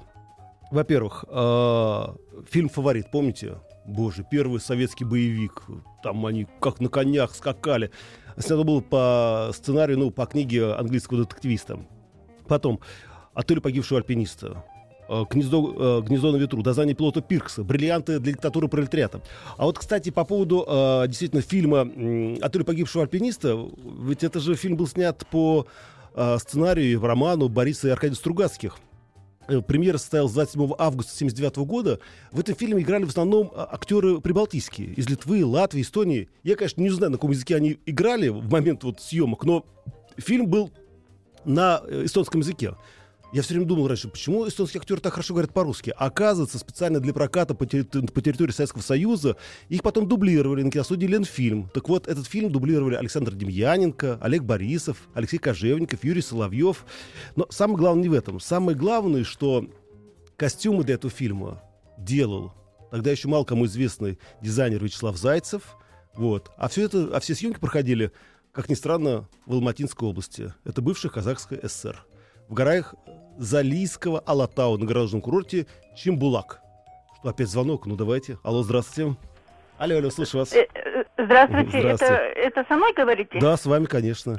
Во-первых, 0.73 1.23
э, 1.27 2.05
фильм 2.49 2.67
«Фаворит», 2.67 3.11
помните? 3.11 3.57
Боже, 3.85 4.25
первый 4.31 4.59
советский 4.59 5.05
боевик. 5.05 5.61
Там 6.01 6.25
они 6.25 6.47
как 6.59 6.79
на 6.79 6.89
конях 6.89 7.35
скакали. 7.35 7.91
Снято 8.39 8.63
было 8.63 8.81
по 8.81 9.51
сценарию, 9.53 9.99
ну, 9.99 10.09
по 10.09 10.25
книге 10.25 10.73
английского 10.73 11.25
детективиста. 11.25 11.85
Потом 12.47 12.79
«Отель 13.35 13.61
погибшего 13.61 13.99
альпиниста». 13.99 14.63
э, 15.09 15.23
Гнездо, 15.29 15.99
э, 15.99 16.01
гнездо 16.07 16.31
на 16.31 16.37
ветру, 16.37 16.63
дознание 16.63 16.95
пилота 16.95 17.21
Пиркса, 17.21 17.63
бриллианты 17.63 18.17
для 18.17 18.31
диктатуры 18.31 18.67
пролетариата. 18.67 19.21
А 19.57 19.65
вот, 19.65 19.77
кстати, 19.77 20.09
по 20.09 20.25
поводу 20.25 20.65
действительно 21.07 21.43
фильма 21.43 21.81
«Отель 22.41 22.63
погибшего 22.63 23.03
альпиниста», 23.03 23.63
ведь 24.01 24.23
это 24.23 24.39
же 24.39 24.55
фильм 24.55 24.77
был 24.77 24.87
снят 24.87 25.23
по 25.29 25.67
сценарию 26.39 26.93
и 26.93 26.95
роману 26.95 27.47
Бориса 27.47 27.89
и 27.89 27.91
Аркадия 27.91 28.15
Стругацких. 28.15 28.79
Э, 29.47 29.61
Премьера 29.61 29.97
состоялась 29.97 30.31
27 30.33 30.61
августа 30.77 31.13
1979 31.15 31.57
года. 31.67 31.99
В 32.31 32.39
этом 32.39 32.55
фильме 32.55 32.81
играли 32.81 33.03
в 33.03 33.09
основном 33.09 33.51
а, 33.53 33.67
актеры 33.71 34.21
прибалтийские, 34.21 34.89
из 34.93 35.09
Литвы, 35.09 35.45
Латвии, 35.45 35.81
Эстонии. 35.81 36.29
Я, 36.43 36.55
конечно, 36.55 36.81
не 36.81 36.89
знаю, 36.89 37.11
на 37.11 37.17
каком 37.17 37.31
языке 37.31 37.55
они 37.55 37.79
играли 37.85 38.29
в 38.29 38.49
момент 38.49 38.83
вот 38.83 39.01
съемок, 39.01 39.43
но 39.43 39.65
фильм 40.17 40.47
был 40.47 40.71
на 41.45 41.81
э, 41.85 42.05
эстонском 42.05 42.41
языке. 42.41 42.75
Я 43.33 43.41
все 43.41 43.55
время 43.55 43.65
думал 43.65 43.87
раньше, 43.87 44.07
почему 44.07 44.47
эстонские 44.47 44.79
актеры 44.79 45.01
так 45.01 45.13
хорошо 45.13 45.33
говорят 45.33 45.53
по-русски. 45.53 45.93
Оказывается, 45.97 46.59
специально 46.59 46.99
для 46.99 47.13
проката 47.13 47.55
по, 47.55 47.63
терри- 47.63 48.07
по 48.11 48.21
территории 48.21 48.51
Советского 48.51 48.81
Союза 48.81 49.37
их 49.69 49.81
потом 49.81 50.07
дублировали 50.07 50.61
на 50.61 50.69
киностудии 50.69 51.07
«Ленфильм». 51.07 51.69
Так 51.73 51.89
вот, 51.89 52.07
этот 52.07 52.27
фильм 52.27 52.51
дублировали 52.51 52.95
Александр 52.95 53.33
Демьяненко, 53.33 54.19
Олег 54.21 54.43
Борисов, 54.43 55.09
Алексей 55.15 55.39
Кожевников, 55.39 56.03
Юрий 56.03 56.21
Соловьев. 56.21 56.85
Но 57.35 57.47
самое 57.49 57.77
главное 57.77 58.03
не 58.03 58.09
в 58.09 58.13
этом. 58.13 58.39
Самое 58.39 58.77
главное, 58.77 59.23
что 59.23 59.67
костюмы 60.37 60.83
для 60.83 60.95
этого 60.95 61.11
фильма 61.11 61.63
делал 61.97 62.53
тогда 62.93 63.09
еще 63.09 63.27
мало 63.27 63.43
кому 63.43 63.65
известный 63.65 64.19
дизайнер 64.43 64.83
Вячеслав 64.83 65.17
Зайцев. 65.17 65.77
Вот. 66.13 66.51
А 66.57 66.67
все 66.67 66.83
это, 66.83 67.09
а 67.11 67.19
все 67.19 67.33
съемки 67.33 67.59
проходили, 67.59 68.11
как 68.51 68.69
ни 68.69 68.75
странно, 68.75 69.27
в 69.47 69.53
Алматинской 69.53 70.07
области. 70.07 70.53
Это 70.63 70.83
бывшая 70.83 71.09
казахская 71.09 71.59
ССР. 71.67 72.05
В 72.47 72.53
горах 72.53 72.93
Залийского 73.37 74.19
Алатау 74.19 74.77
на 74.77 74.85
горнолыжном 74.85 75.21
курорте 75.21 75.65
Чимбулак. 75.95 76.59
Что, 77.19 77.29
опять 77.29 77.47
звонок? 77.47 77.85
Ну, 77.85 77.95
давайте. 77.95 78.37
Алло, 78.43 78.63
здравствуйте. 78.63 79.15
Алло, 79.77 79.97
алло, 79.97 80.09
слышу 80.09 80.37
вас. 80.39 80.53
Э, 80.53 80.67
э, 80.73 81.03
Здравствуйте, 81.17 81.79
Здравствуйте. 81.79 82.13
Это, 82.13 82.59
это 82.59 82.65
со 82.67 82.75
мной 82.75 82.93
говорите? 82.93 83.39
Да, 83.39 83.57
с 83.57 83.65
вами, 83.65 83.85
конечно. 83.85 84.37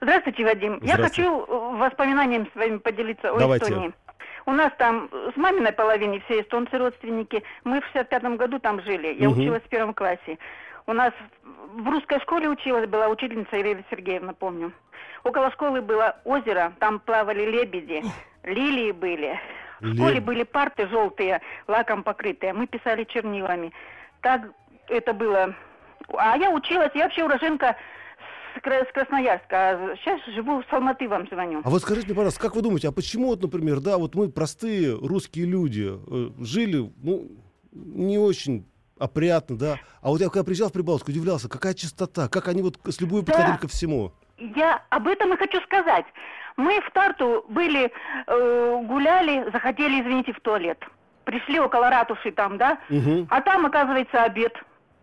Здравствуйте, 0.00 0.44
Вадим. 0.44 0.78
Я 0.82 0.94
Здравствуйте. 0.94 1.30
хочу 1.30 1.44
э, 1.46 1.76
воспоминаниями 1.78 2.48
своими 2.52 2.78
поделиться 2.78 3.32
о 3.32 3.38
Давайте. 3.38 3.66
Эстонии. 3.66 3.92
У 4.46 4.52
нас 4.52 4.72
там 4.78 5.08
с 5.32 5.36
маминой 5.36 5.72
половине 5.72 6.20
все 6.26 6.42
эстонцы 6.42 6.76
родственники. 6.76 7.42
Мы 7.64 7.80
в 7.80 7.84
65 7.92 8.36
году 8.36 8.58
там 8.58 8.82
жили. 8.82 9.16
Я 9.18 9.30
Мгм. 9.30 9.38
училась 9.40 9.62
в 9.62 9.68
первом 9.68 9.94
классе. 9.94 10.38
У 10.86 10.92
нас 10.92 11.12
в 11.76 11.88
русской 11.88 12.20
школе 12.20 12.48
училась, 12.48 12.88
была 12.88 13.08
учительница 13.08 13.60
Ирина 13.60 13.84
Сергеевна, 13.90 14.32
помню. 14.34 14.72
Около 15.24 15.50
школы 15.50 15.80
было 15.80 16.16
озеро, 16.24 16.74
там 16.78 17.00
плавали 17.00 17.44
лебеди, 17.50 18.02
лилии 18.42 18.92
были. 18.92 19.38
В 19.80 19.94
школе 19.94 20.14
Леб- 20.16 20.24
были 20.24 20.42
парты 20.44 20.86
желтые, 20.88 21.40
лаком 21.66 22.02
покрытые. 22.02 22.52
Мы 22.52 22.66
писали 22.66 23.04
чернилами. 23.04 23.72
Так 24.20 24.42
это 24.88 25.12
было. 25.12 25.54
А 26.16 26.36
я 26.36 26.50
училась, 26.50 26.90
я 26.94 27.04
вообще 27.04 27.24
уроженка 27.24 27.76
с, 28.56 28.60
Кра- 28.60 28.84
с 28.84 28.92
Красноярска. 28.92 29.56
А 29.70 29.96
сейчас 29.96 30.20
живу 30.26 30.62
в 30.62 30.66
Салматы, 30.70 31.08
вам 31.08 31.26
звоню. 31.28 31.62
А 31.64 31.70
вот 31.70 31.82
скажите 31.82 32.06
мне, 32.06 32.14
пожалуйста, 32.14 32.40
как 32.40 32.54
вы 32.54 32.62
думаете, 32.62 32.88
а 32.88 32.92
почему, 32.92 33.28
вот, 33.28 33.42
например, 33.42 33.80
да, 33.80 33.98
вот 33.98 34.14
мы 34.14 34.30
простые 34.30 34.94
русские 34.94 35.46
люди 35.46 35.90
э, 35.90 36.30
жили, 36.44 36.90
ну, 37.02 37.28
не 37.72 38.18
очень 38.18 38.66
опрятно, 39.04 39.56
да, 39.56 39.78
а 40.02 40.08
вот 40.08 40.20
я 40.20 40.28
когда 40.28 40.44
приезжал 40.44 40.68
в 40.68 40.72
Прибалтику, 40.72 41.10
удивлялся, 41.10 41.48
какая 41.48 41.74
чистота, 41.74 42.28
как 42.28 42.48
они 42.48 42.62
вот 42.62 42.78
с 42.84 43.00
любовью 43.00 43.24
Да. 43.24 43.32
подходили 43.32 43.56
ко 43.58 43.68
всему. 43.68 44.12
Я 44.38 44.82
об 44.90 45.06
этом 45.06 45.32
и 45.32 45.36
хочу 45.36 45.60
сказать. 45.62 46.04
Мы 46.56 46.80
в 46.80 46.90
Тарту 46.92 47.44
были, 47.48 47.90
э, 48.26 48.82
гуляли, 48.86 49.48
захотели, 49.52 50.00
извините, 50.02 50.32
в 50.32 50.40
туалет. 50.40 50.78
Пришли 51.24 51.58
около 51.60 51.88
ратуши 51.90 52.32
там, 52.32 52.58
да? 52.58 52.78
Мгм. 52.88 53.26
А 53.30 53.40
там, 53.40 53.64
оказывается, 53.66 54.22
обед. 54.24 54.52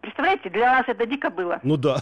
Представляете, 0.01 0.49
для 0.49 0.71
нас 0.77 0.83
это 0.87 1.05
дико 1.05 1.29
было. 1.29 1.59
Ну 1.63 1.77
да. 1.77 1.97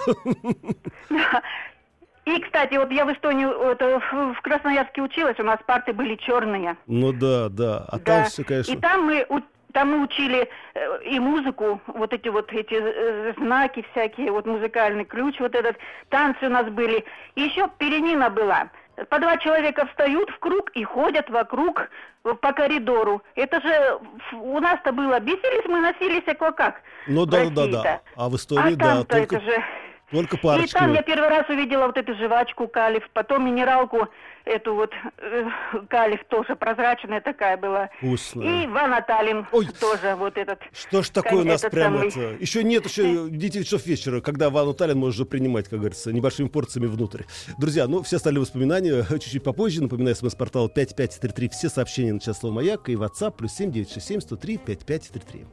И, 2.25 2.39
кстати, 2.41 2.75
вот 2.75 2.91
я 2.91 3.05
в 3.05 3.13
Эстонии, 3.13 3.47
это, 3.71 3.99
в 4.33 4.41
Красноярске 4.41 5.01
училась, 5.01 5.39
у 5.39 5.43
нас 5.43 5.57
парты 5.65 5.93
были 5.93 6.15
черные. 6.15 6.77
Ну 6.85 7.11
да, 7.11 7.49
да. 7.49 7.85
А 7.87 7.97
Да. 7.97 8.03
там 8.03 8.25
все, 8.25 8.43
конечно. 8.43 8.71
И 8.71 8.77
там 8.77 9.05
мы, 9.05 9.25
там 9.73 9.91
мы 9.91 10.03
учили 10.03 10.49
э, 10.73 11.03
и 11.03 11.19
музыку, 11.19 11.81
вот 11.87 12.13
эти 12.13 12.29
вот 12.29 12.51
эти 12.51 12.75
э, 12.75 13.33
знаки 13.37 13.85
всякие, 13.91 14.31
вот 14.31 14.45
музыкальный 14.45 15.05
ключ, 15.05 15.39
вот 15.39 15.55
этот, 15.55 15.77
танцы 16.09 16.47
у 16.47 16.49
нас 16.49 16.67
были. 16.69 17.05
И 17.35 17.41
еще 17.41 17.69
перемена 17.77 18.29
была. 18.29 18.69
По 19.09 19.19
два 19.19 19.37
человека 19.37 19.85
встают 19.87 20.29
в 20.29 20.39
круг 20.39 20.71
и 20.71 20.83
ходят 20.83 21.29
вокруг 21.29 21.89
э, 22.25 22.33
по 22.33 22.51
коридору. 22.53 23.21
Это 23.35 23.61
же 23.61 23.99
у 24.33 24.59
нас-то 24.59 24.91
было, 24.91 25.19
бесились 25.19 25.65
мы, 25.67 25.79
носились, 25.81 26.23
а 26.27 26.51
как. 26.51 26.81
Ну 27.07 27.25
да, 27.25 27.45
да, 27.49 27.67
да, 27.67 27.81
да. 27.83 28.01
А 28.15 28.29
в 28.29 28.35
истории, 28.35 28.73
а 28.73 28.75
да, 28.75 29.03
только... 29.03 29.37
это 29.37 29.45
же... 29.45 29.63
Только 30.11 30.37
И 30.37 30.67
там 30.67 30.93
я 30.93 31.03
первый 31.03 31.29
раз 31.29 31.47
увидела 31.49 31.85
вот 31.87 31.97
эту 31.97 32.15
жвачку 32.15 32.67
калиф, 32.67 33.07
потом 33.13 33.45
минералку 33.45 34.07
эту 34.45 34.73
вот 34.73 34.91
э, 35.19 35.45
калиф 35.87 36.23
тоже 36.27 36.55
прозрачная 36.55 37.21
такая 37.21 37.57
была. 37.57 37.89
Вкусная. 37.97 38.63
И 38.63 38.67
ванаталин 38.67 39.45
Ой. 39.51 39.67
тоже 39.79 40.15
вот 40.15 40.37
этот. 40.37 40.59
Что 40.73 41.03
ж 41.03 41.09
такое 41.09 41.41
у 41.41 41.43
нас 41.43 41.63
этот 41.63 41.71
прям 41.71 41.93
самый. 41.93 42.07
это... 42.09 42.41
Еще 42.41 42.63
нет, 42.63 42.85
еще 42.85 43.29
9 43.29 43.65
часов 43.65 43.85
вечера, 43.85 44.21
когда 44.21 44.49
ванну 44.49 44.73
Таллин 44.73 44.97
можно 44.97 45.09
уже 45.09 45.25
принимать, 45.25 45.69
как 45.69 45.79
говорится, 45.79 46.11
небольшими 46.11 46.47
порциями 46.47 46.87
внутрь. 46.87 47.23
Друзья, 47.57 47.87
ну, 47.87 48.01
все 48.01 48.15
остальные 48.15 48.41
воспоминания 48.41 49.05
чуть-чуть 49.09 49.43
попозже. 49.43 49.83
Напоминаю, 49.83 50.15
смс-портал 50.15 50.69
5533. 50.69 51.49
Все 51.49 51.69
сообщения 51.69 52.13
на 52.13 52.19
час 52.19 52.39
слово 52.39 52.55
«Маяк» 52.55 52.89
и 52.89 52.95
WhatsApp 52.95 53.35
плюс 53.37 53.53
7967 53.53 54.21
103 54.21 54.57
5533. 54.57 55.45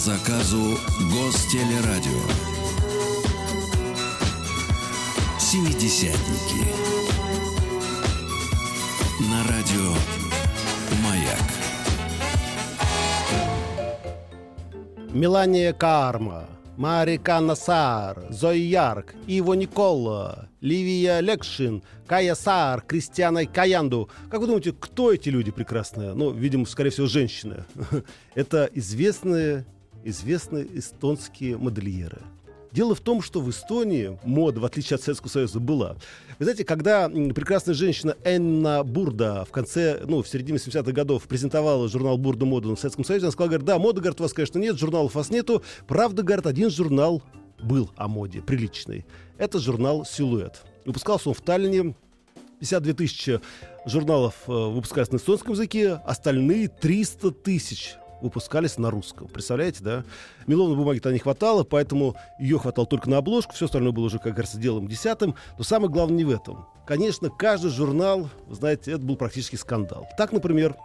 Заказу 0.00 0.78
Гостелерадио. 1.12 2.22
Семидесятники. 5.38 6.64
На 9.30 9.42
радио 9.44 9.92
Маяк. 11.04 11.46
Мелания 15.12 15.74
Карма, 15.74 16.46
Марика 16.78 17.38
Насар, 17.40 18.24
Зои 18.30 18.60
Ярк, 18.60 19.14
Иво 19.26 19.52
Никола, 19.52 20.48
Ливия 20.62 21.20
Лекшин, 21.20 21.82
Кая 22.06 22.34
Сар, 22.34 22.80
Кристиана 22.80 23.44
Каянду. 23.44 24.08
Как 24.30 24.40
вы 24.40 24.46
думаете, 24.46 24.72
кто 24.72 25.12
эти 25.12 25.28
люди 25.28 25.50
прекрасные? 25.50 26.14
Ну, 26.14 26.30
видимо, 26.30 26.64
скорее 26.64 26.88
всего, 26.88 27.06
женщины. 27.06 27.64
Это 28.34 28.70
известные, 28.72 29.66
известные 30.04 30.66
эстонские 30.78 31.56
модельеры. 31.56 32.20
Дело 32.72 32.94
в 32.94 33.00
том, 33.00 33.20
что 33.20 33.40
в 33.40 33.50
Эстонии 33.50 34.16
мода, 34.22 34.60
в 34.60 34.64
отличие 34.64 34.94
от 34.94 35.02
Советского 35.02 35.28
Союза, 35.28 35.58
была. 35.58 35.96
Вы 36.38 36.44
знаете, 36.44 36.64
когда 36.64 37.08
прекрасная 37.08 37.74
женщина 37.74 38.16
Энна 38.24 38.84
Бурда 38.84 39.44
в 39.44 39.50
конце, 39.50 40.00
ну, 40.06 40.22
в 40.22 40.28
середине 40.28 40.58
70-х 40.58 40.92
годов 40.92 41.24
презентовала 41.24 41.88
журнал 41.88 42.16
«Бурда 42.16 42.46
моду» 42.46 42.76
в 42.76 42.78
Советском 42.78 43.04
Союзе, 43.04 43.26
она 43.26 43.32
сказала, 43.32 43.48
говорит, 43.48 43.66
да, 43.66 43.78
моды, 43.78 44.00
говорит, 44.00 44.20
у 44.20 44.22
вас, 44.22 44.32
конечно, 44.32 44.58
нет, 44.58 44.78
журналов 44.78 45.16
у 45.16 45.18
вас 45.18 45.30
нету. 45.30 45.64
Правда, 45.88 46.22
говорит, 46.22 46.46
один 46.46 46.70
журнал 46.70 47.22
был 47.60 47.90
о 47.96 48.06
моде, 48.06 48.40
приличный. 48.40 49.04
Это 49.36 49.58
журнал 49.58 50.04
«Силуэт». 50.04 50.62
Выпускался 50.86 51.28
он 51.30 51.34
в 51.34 51.40
Таллине, 51.40 51.94
52 52.60 52.92
тысячи 52.94 53.40
журналов 53.86 54.34
э, 54.46 54.52
выпускались 54.52 55.10
на 55.10 55.16
эстонском 55.16 55.54
языке, 55.54 56.00
остальные 56.04 56.68
300 56.68 57.30
тысяч 57.32 57.96
выпускались 58.20 58.78
на 58.78 58.90
русском. 58.90 59.28
Представляете, 59.28 59.82
да? 59.82 60.04
Меловной 60.46 60.76
бумаги-то 60.76 61.12
не 61.12 61.18
хватало, 61.18 61.64
поэтому 61.64 62.16
ее 62.38 62.58
хватало 62.58 62.86
только 62.86 63.08
на 63.08 63.18
обложку, 63.18 63.54
все 63.54 63.66
остальное 63.66 63.92
было 63.92 64.06
уже, 64.06 64.18
как 64.18 64.32
говорится, 64.32 64.58
делом 64.58 64.86
десятым. 64.88 65.34
Но 65.58 65.64
самое 65.64 65.90
главное 65.90 66.16
не 66.16 66.24
в 66.24 66.30
этом. 66.30 66.66
Конечно, 66.86 67.30
каждый 67.30 67.70
журнал, 67.70 68.28
знаете, 68.48 68.92
это 68.92 69.02
был 69.02 69.16
практически 69.16 69.56
скандал. 69.56 70.08
Так, 70.18 70.32
например, 70.32 70.76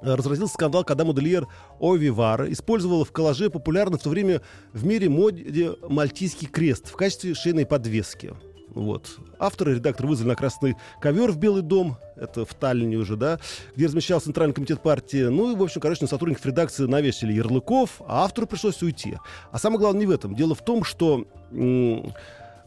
разразился 0.00 0.54
скандал, 0.54 0.84
когда 0.84 1.04
модельер 1.04 1.46
Ови 1.80 2.10
Вара 2.10 2.50
использовала 2.52 3.04
в 3.04 3.12
коллаже 3.12 3.50
популярный 3.50 3.98
в 3.98 4.02
то 4.02 4.10
время 4.10 4.42
в 4.72 4.84
мире 4.84 5.08
моде 5.08 5.74
мальтийский 5.88 6.46
крест 6.46 6.88
в 6.88 6.96
качестве 6.96 7.34
шейной 7.34 7.66
подвески. 7.66 8.34
Вот. 8.70 9.18
Авторы 9.38 9.72
и 9.72 9.74
редактор 9.76 10.06
вызвали 10.06 10.28
на 10.28 10.36
красный 10.36 10.76
ковер 11.00 11.30
в 11.32 11.38
Белый 11.38 11.62
дом, 11.62 11.96
это 12.16 12.44
в 12.44 12.54
Таллине 12.54 12.96
уже, 12.96 13.16
да, 13.16 13.38
где 13.76 13.86
размещался 13.86 14.26
Центральный 14.26 14.54
комитет 14.54 14.80
партии. 14.80 15.24
Ну 15.24 15.52
и, 15.52 15.56
в 15.56 15.62
общем, 15.62 15.80
короче, 15.80 16.02
на 16.02 16.08
сотрудников 16.08 16.44
редакции 16.46 16.86
навесили 16.86 17.32
ярлыков, 17.32 18.02
а 18.06 18.24
автору 18.24 18.46
пришлось 18.46 18.82
уйти. 18.82 19.16
А 19.50 19.58
самое 19.58 19.80
главное 19.80 20.00
не 20.00 20.06
в 20.06 20.10
этом. 20.10 20.34
Дело 20.34 20.54
в 20.54 20.64
том, 20.64 20.84
что... 20.84 21.24
м, 21.50 22.12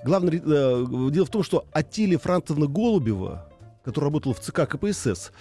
Главное, 0.04 0.34
э, 0.34 0.86
дело 1.12 1.26
в 1.28 1.30
том, 1.30 1.44
что 1.44 1.66
Атилия 1.72 2.18
Францевна 2.18 2.66
Голубева, 2.66 3.48
которая 3.84 4.10
работала 4.10 4.34
в 4.34 4.40
ЦК 4.40 4.68
КПСС, 4.68 5.32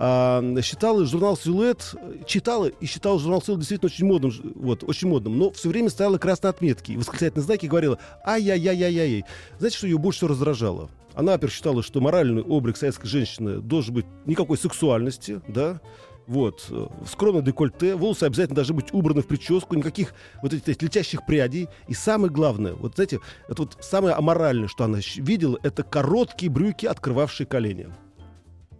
а, 0.00 0.44
считала 0.62 1.04
журнал 1.04 1.36
«Силуэт», 1.36 1.96
э, 2.00 2.22
читала 2.24 2.66
и 2.66 2.86
считала 2.86 3.18
журнал 3.18 3.42
«Силуэт» 3.42 3.58
действительно 3.58 3.88
очень 3.88 4.06
модным, 4.06 4.32
вот, 4.54 4.84
очень 4.84 5.08
модным, 5.08 5.36
но 5.36 5.50
все 5.50 5.68
время 5.68 5.90
ставила 5.90 6.18
красные 6.18 6.50
отметки, 6.50 6.92
восклицательные 6.92 7.44
знаки 7.44 7.64
и 7.64 7.68
говорила 7.68 7.98
«ай-яй-яй-яй-яй». 8.24 9.24
Знаете, 9.58 9.76
что 9.76 9.88
ее 9.88 9.98
больше 9.98 10.18
всего 10.18 10.28
раздражало? 10.30 10.88
Она, 11.14 11.32
во-первых, 11.32 11.52
считала, 11.52 11.82
что 11.82 12.00
моральный 12.00 12.42
облик 12.42 12.76
советской 12.76 13.08
женщины 13.08 13.60
должен 13.60 13.92
быть 13.92 14.06
никакой 14.24 14.56
сексуальности, 14.56 15.40
да, 15.48 15.80
вот, 16.28 16.66
э, 16.70 16.86
скромно 17.10 17.42
декольте, 17.42 17.96
волосы 17.96 18.22
обязательно 18.22 18.54
должны 18.54 18.76
быть 18.76 18.92
убраны 18.92 19.22
в 19.22 19.26
прическу, 19.26 19.74
никаких 19.74 20.14
вот 20.42 20.52
этих 20.52 20.80
летящих 20.80 21.26
прядей. 21.26 21.68
И 21.88 21.94
самое 21.94 22.32
главное, 22.32 22.74
вот 22.74 22.94
знаете, 22.94 23.18
это 23.48 23.62
вот 23.62 23.78
самое 23.80 24.14
аморальное, 24.14 24.68
что 24.68 24.84
она 24.84 25.00
видела, 25.16 25.58
это 25.64 25.82
короткие 25.82 26.52
брюки, 26.52 26.86
открывавшие 26.86 27.48
колени 27.48 27.88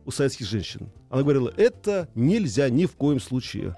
у 0.08 0.10
советских 0.10 0.46
женщин. 0.46 0.88
Она 1.10 1.22
говорила, 1.22 1.52
это 1.54 2.08
нельзя 2.14 2.70
ни 2.70 2.86
в 2.86 2.92
коем 2.92 3.20
случае. 3.20 3.76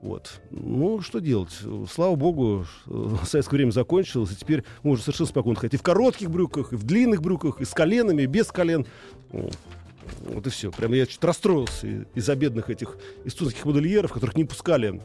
Вот. 0.00 0.40
Ну, 0.50 1.00
что 1.00 1.20
делать? 1.20 1.56
Слава 1.88 2.16
богу, 2.16 2.66
э, 2.88 3.16
советское 3.24 3.56
время 3.56 3.70
закончилось, 3.70 4.32
и 4.32 4.36
теперь 4.36 4.64
можно 4.82 5.04
совершенно 5.04 5.28
спокойно 5.28 5.58
ходить 5.58 5.74
и 5.74 5.76
в 5.76 5.82
коротких 5.82 6.30
брюках, 6.30 6.72
и 6.72 6.76
в 6.76 6.82
длинных 6.82 7.22
брюках, 7.22 7.60
и 7.60 7.64
с 7.64 7.70
коленами, 7.70 8.22
и 8.22 8.26
без 8.26 8.48
колен. 8.48 8.86
Вот 9.30 10.46
и 10.46 10.50
все. 10.50 10.72
Прямо 10.72 10.96
я 10.96 11.06
чуть 11.06 11.22
расстроился 11.22 12.06
из-за 12.12 12.34
бедных 12.34 12.70
этих 12.70 12.98
эстонских 13.24 13.64
модельеров, 13.64 14.12
которых 14.12 14.36
не 14.36 14.44
пускали 14.44 15.00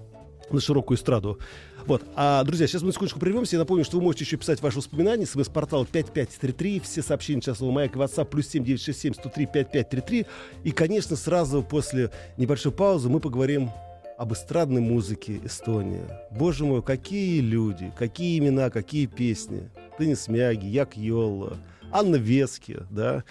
на 0.52 0.60
широкую 0.60 0.98
эстраду. 0.98 1.40
Вот. 1.86 2.04
А, 2.16 2.44
друзья, 2.44 2.68
сейчас 2.68 2.82
мы 2.82 2.88
на 2.88 2.94
секундочку 2.94 3.20
прервемся. 3.20 3.56
Я 3.56 3.60
напомню, 3.60 3.84
что 3.84 3.98
вы 3.98 4.04
можете 4.04 4.24
еще 4.24 4.38
писать 4.38 4.62
ваши 4.62 4.78
воспоминания. 4.78 5.26
СМС-портал 5.26 5.86
5533. 5.86 6.80
Все 6.80 7.02
сообщения 7.02 7.42
часового 7.42 7.74
маяка 7.74 8.00
WhatsApp 8.00 8.26
плюс 8.26 8.48
7967 8.48 9.14
103 9.14 9.46
5533. 9.46 10.26
И, 10.64 10.72
конечно, 10.72 11.16
сразу 11.16 11.64
после 11.64 12.12
небольшой 12.38 12.72
паузы 12.72 13.10
мы 13.10 13.20
поговорим 13.20 13.70
об 14.18 14.34
эстрадной 14.34 14.82
музыке 14.82 15.42
Эстонии. 15.44 16.04
Боже 16.32 16.66
мой, 16.66 16.82
какие 16.82 17.42
люди, 17.42 17.92
какие 17.98 18.40
имена, 18.40 18.70
какие 18.70 19.06
песни. 19.06 19.70
Теннис 19.98 20.28
Мяги, 20.28 20.66
Як 20.66 20.98
Йолла, 20.98 21.58
Анна 21.92 22.16
Вески, 22.16 22.80
да, 22.90 23.24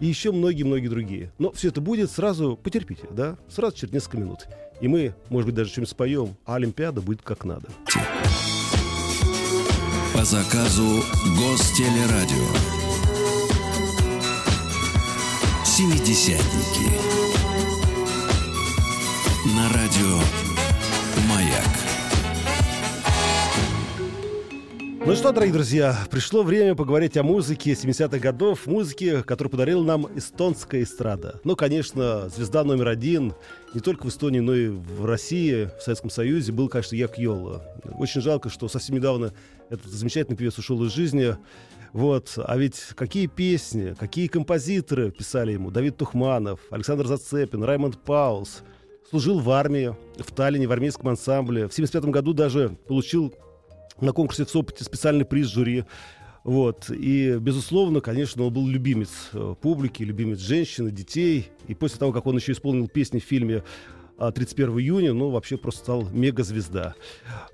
и 0.00 0.06
еще 0.06 0.32
многие-многие 0.32 0.88
другие. 0.88 1.32
Но 1.38 1.52
все 1.52 1.68
это 1.68 1.80
будет 1.80 2.10
сразу, 2.10 2.56
потерпите, 2.56 3.06
да, 3.10 3.36
сразу 3.48 3.76
через 3.76 3.92
несколько 3.92 4.18
минут. 4.18 4.46
И 4.80 4.88
мы, 4.88 5.14
может 5.28 5.46
быть, 5.46 5.54
даже 5.54 5.70
чем-нибудь 5.70 5.90
споем, 5.90 6.36
а 6.44 6.54
Олимпиада 6.54 7.00
будет 7.00 7.22
как 7.22 7.44
надо. 7.44 7.68
По 10.14 10.24
заказу 10.24 11.02
Гостелерадио. 11.36 12.48
Семидесятники. 15.64 16.90
На 19.54 19.68
радио 19.72 20.18
Маяк. 21.28 21.87
Ну 25.08 25.14
что, 25.14 25.32
дорогие 25.32 25.54
друзья, 25.54 25.96
пришло 26.10 26.42
время 26.42 26.74
поговорить 26.74 27.16
о 27.16 27.22
музыке 27.22 27.72
70-х 27.72 28.18
годов, 28.18 28.66
музыке, 28.66 29.22
которую 29.22 29.50
подарила 29.50 29.82
нам 29.82 30.06
эстонская 30.14 30.82
эстрада. 30.82 31.40
Ну, 31.44 31.56
конечно, 31.56 32.28
звезда 32.28 32.62
номер 32.62 32.88
один 32.88 33.32
не 33.72 33.80
только 33.80 34.04
в 34.04 34.10
Эстонии, 34.10 34.40
но 34.40 34.54
и 34.54 34.68
в 34.68 35.06
России, 35.06 35.70
в 35.78 35.82
Советском 35.82 36.10
Союзе 36.10 36.52
был, 36.52 36.68
конечно, 36.68 36.94
Як 36.94 37.18
Йола. 37.18 37.62
Очень 37.96 38.20
жалко, 38.20 38.50
что 38.50 38.68
совсем 38.68 38.96
недавно 38.96 39.32
этот 39.70 39.90
замечательный 39.90 40.36
певец 40.36 40.58
ушел 40.58 40.84
из 40.84 40.92
жизни. 40.92 41.38
Вот. 41.94 42.34
А 42.36 42.58
ведь 42.58 42.78
какие 42.94 43.28
песни, 43.28 43.96
какие 43.98 44.26
композиторы 44.26 45.10
писали 45.10 45.52
ему. 45.52 45.70
Давид 45.70 45.96
Тухманов, 45.96 46.60
Александр 46.70 47.06
Зацепин, 47.06 47.64
Раймонд 47.64 47.98
Паулс. 48.04 48.60
Служил 49.08 49.38
в 49.38 49.50
армии, 49.52 49.96
в 50.18 50.30
Таллине, 50.32 50.68
в 50.68 50.72
армейском 50.72 51.08
ансамбле. 51.08 51.66
В 51.66 51.72
75 51.72 52.10
году 52.10 52.34
даже 52.34 52.76
получил 52.86 53.32
на 54.00 54.12
конкурсе 54.12 54.44
в 54.44 54.50
Сопоте 54.50 54.84
специальный 54.84 55.24
приз 55.24 55.48
жюри. 55.48 55.84
Вот. 56.44 56.90
И, 56.90 57.36
безусловно, 57.38 58.00
конечно, 58.00 58.44
он 58.44 58.52
был 58.52 58.66
любимец 58.66 59.10
э, 59.32 59.54
публики, 59.60 60.02
любимец 60.02 60.38
женщин 60.38 60.88
и 60.88 60.90
детей. 60.90 61.50
И 61.66 61.74
после 61.74 61.98
того, 61.98 62.12
как 62.12 62.26
он 62.26 62.36
еще 62.36 62.52
исполнил 62.52 62.88
песни 62.88 63.18
в 63.18 63.24
фильме 63.24 63.64
а, 64.16 64.32
31 64.32 64.78
июня, 64.78 65.12
ну, 65.12 65.30
вообще 65.30 65.56
просто 65.56 65.80
стал 65.80 66.08
мегазвезда. 66.10 66.94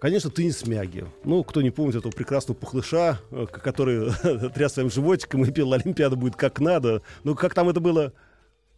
Конечно, 0.00 0.30
не 0.38 0.50
смяги. 0.50 1.04
Ну, 1.24 1.42
кто 1.44 1.60
не 1.60 1.70
помнит 1.70 1.96
этого 1.96 2.12
прекрасного 2.12 2.56
пухлыша, 2.56 3.20
э, 3.30 3.46
который 3.50 4.12
тряс 4.54 4.74
своим 4.74 4.90
животиком 4.90 5.44
и 5.44 5.50
пел 5.50 5.72
«Олимпиада 5.72 6.16
будет 6.16 6.36
как 6.36 6.60
надо». 6.60 7.02
Ну, 7.24 7.34
как 7.34 7.52
там 7.52 7.68
это 7.68 7.80
было? 7.80 8.12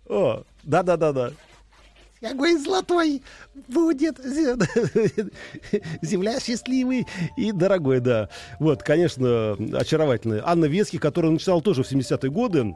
О, 0.09 0.45
да-да-да-да. 0.63 1.33
Какой 2.21 2.57
золотой 2.59 3.23
будет 3.69 4.19
земля 6.03 6.41
счастливый 6.41 7.07
и 7.37 7.53
дорогой, 7.53 8.01
да. 8.01 8.29
Вот, 8.59 8.83
конечно, 8.83 9.57
очаровательная. 9.75 10.43
Анна 10.45 10.67
Вески, 10.67 10.99
которая 10.99 11.33
начинала 11.33 11.63
тоже 11.63 11.83
в 11.83 11.91
70-е 11.91 12.31
годы, 12.31 12.75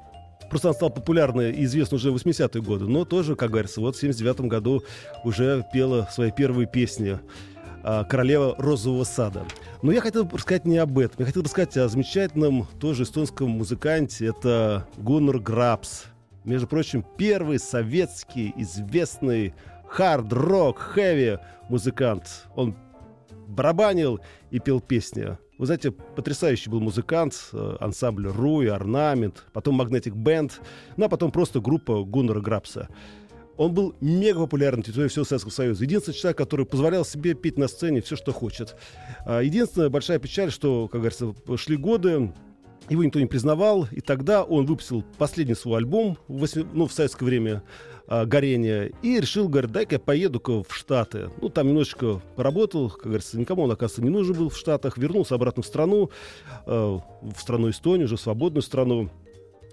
Просто 0.49 0.69
она 0.69 0.75
стала 0.75 0.91
популярной 0.91 1.53
и 1.53 1.65
известна 1.65 1.95
уже 1.95 2.11
в 2.11 2.17
80-е 2.17 2.61
годы, 2.61 2.87
но 2.87 3.05
тоже, 3.05 3.37
как 3.37 3.51
говорится, 3.51 3.81
вот 3.81 3.95
в 3.95 4.01
79 4.01 4.41
году 4.49 4.83
уже 5.23 5.65
пела 5.73 6.09
свои 6.11 6.33
первые 6.33 6.67
песни 6.67 7.21
а, 7.85 8.03
«Королева 8.03 8.57
розового 8.59 9.05
сада». 9.05 9.45
Но 9.83 9.93
я 9.93 10.01
хотел 10.01 10.25
бы 10.25 10.37
рассказать 10.37 10.65
не 10.65 10.79
об 10.79 10.99
этом. 10.99 11.17
Я 11.21 11.27
хотел 11.27 11.43
бы 11.43 11.47
рассказать 11.47 11.77
о 11.77 11.89
замечательном 11.89 12.67
тоже 12.81 13.05
эстонском 13.05 13.49
музыканте. 13.51 14.27
Это 14.27 14.89
Гуннар 14.97 15.39
Грабс. 15.39 16.07
Между 16.45 16.67
прочим, 16.67 17.05
первый 17.19 17.59
советский 17.59 18.53
известный 18.57 19.55
хард-рок, 19.89 20.79
хэви 20.79 21.39
музыкант. 21.69 22.47
Он 22.57 22.75
барабанил 23.47 24.21
и 24.51 24.59
пел 24.59 24.81
песни. 24.81 25.37
Вы 25.59 25.67
знаете, 25.67 25.91
потрясающий 25.91 26.71
был 26.71 26.81
музыкант, 26.81 27.51
э, 27.53 27.77
ансамбль 27.81 28.29
Руи, 28.29 28.69
Орнамент, 28.69 29.45
потом 29.53 29.81
Magnetic 29.81 30.15
Band, 30.15 30.53
ну 30.97 31.05
а 31.05 31.09
потом 31.11 31.31
просто 31.31 31.61
группа 31.61 32.03
Гуннера 32.03 32.41
Грабса. 32.41 32.89
Он 33.59 33.75
был 33.75 33.95
мега 34.01 34.39
популярен 34.39 34.83
на 34.87 35.09
всего 35.09 35.25
Советского 35.27 35.53
Союза. 35.53 35.85
Единственный 35.85 36.15
человек, 36.15 36.39
который 36.39 36.65
позволял 36.65 37.05
себе 37.05 37.35
петь 37.35 37.59
на 37.59 37.69
сцене 37.69 38.01
все, 38.01 38.17
что 38.17 38.33
хочет. 38.33 38.75
А, 39.27 39.41
Единственная 39.41 39.91
большая 39.91 40.19
печаль, 40.19 40.51
что, 40.51 40.89
как 40.89 41.03
говорится, 41.03 41.35
шли 41.59 41.77
годы, 41.77 42.33
его 42.89 43.05
никто 43.05 43.21
не 43.21 43.27
признавал, 43.27 43.87
и 43.91 44.01
тогда 44.01 44.43
он 44.43 44.67
выпустил 44.67 45.05
последний 45.19 45.55
свой 45.55 45.79
альбом 45.79 46.19
ну, 46.29 46.87
в 46.87 46.93
советское 46.93 47.25
время 47.25 47.63
а, 48.11 48.25
горения 48.25 48.91
и 49.03 49.21
решил, 49.21 49.49
говорит, 49.49 49.71
дай-ка 49.71 49.95
я 49.95 49.99
поеду-ка 50.01 50.65
в 50.65 50.75
Штаты. 50.75 51.31
Ну, 51.41 51.49
там 51.49 51.69
немножечко 51.69 52.21
поработал, 52.35 52.91
как 52.91 53.05
говорится, 53.05 53.39
никому 53.39 53.63
он, 53.63 53.71
оказывается, 53.71 54.03
не 54.03 54.11
нужен 54.11 54.37
был 54.37 54.49
в 54.49 54.57
Штатах, 54.57 54.99
вернулся 54.99 55.37
обратно 55.37 55.63
в 55.63 55.67
страну, 55.67 56.11
э, 56.67 56.73
в 56.73 57.39
страну 57.39 57.71
Эстонию, 57.71 58.07
уже 58.07 58.17
свободную 58.17 58.63
страну. 58.63 59.11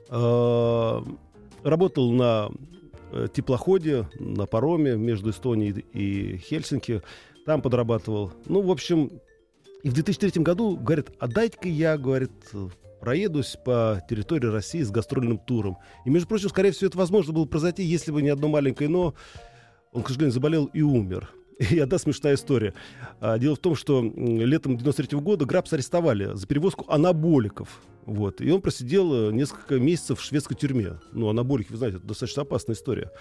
Э, 0.10 1.02
работал 1.63 2.12
на 2.12 2.52
э, 3.12 3.28
теплоходе, 3.34 4.08
на 4.20 4.46
пароме 4.46 4.96
между 4.96 5.32
Эстонией 5.32 5.84
и 5.93 6.38
Хельсинки. 6.38 7.02
Там 7.48 7.63
подрабатывал. 7.63 8.34
Ну, 8.46 8.62
в 8.62 8.70
общем, 8.70 9.10
и 9.82 9.89
в 9.89 9.93
2003 9.93 10.43
году 10.43 10.78
говорит, 10.78 11.10
а 11.17 11.28
дайте-ка 11.28 11.70
я, 11.70 11.98
говорит, 11.98 12.32
проедусь 13.00 13.58
по 13.64 14.02
территории 14.10 14.48
России 14.48 14.82
с 14.82 14.92
гастрольным 14.92 15.38
туром. 15.38 15.78
И, 16.06 16.10
между 16.10 16.28
прочим, 16.28 16.50
скорее 16.50 16.72
всего, 16.72 16.88
это 16.88 16.98
возможно 16.98 17.34
было 17.34 17.46
произойти, 17.46 17.84
если 17.84 18.12
бы 18.12 18.22
не 18.22 18.30
одно 18.30 18.48
маленькое 18.48 18.90
«но». 18.90 19.14
Он, 19.94 20.04
к 20.04 20.08
сожалению, 20.08 20.34
заболел 20.34 20.66
и 20.66 20.82
умер. 20.82 21.32
И 21.72 21.80
одна 21.80 21.98
смешная 21.98 22.36
история. 22.36 22.74
А, 23.20 23.38
Дело 23.40 23.56
в 23.56 23.60
том, 23.60 23.76
что 23.76 24.02
летом 24.04 24.78
93 24.78 25.18
года 25.20 25.46
Грабс 25.46 25.74
арестовали 25.74 26.36
за 26.36 26.46
перевозку 26.46 26.86
анаболиков. 26.88 27.82
Вот. 28.06 28.42
И 28.42 28.50
он 28.52 28.62
просидел 28.62 29.30
э, 29.30 29.34
несколько 29.34 29.80
месяцев 29.80 30.20
в 30.20 30.24
шведской 30.24 30.56
тюрьме. 30.56 31.00
Ну, 31.12 31.28
анаболики, 31.28 31.72
вы 31.72 31.78
знаете, 31.78 31.98
это 31.98 32.08
достаточно 32.08 32.44
опасная 32.44 32.76
история. 32.76 33.12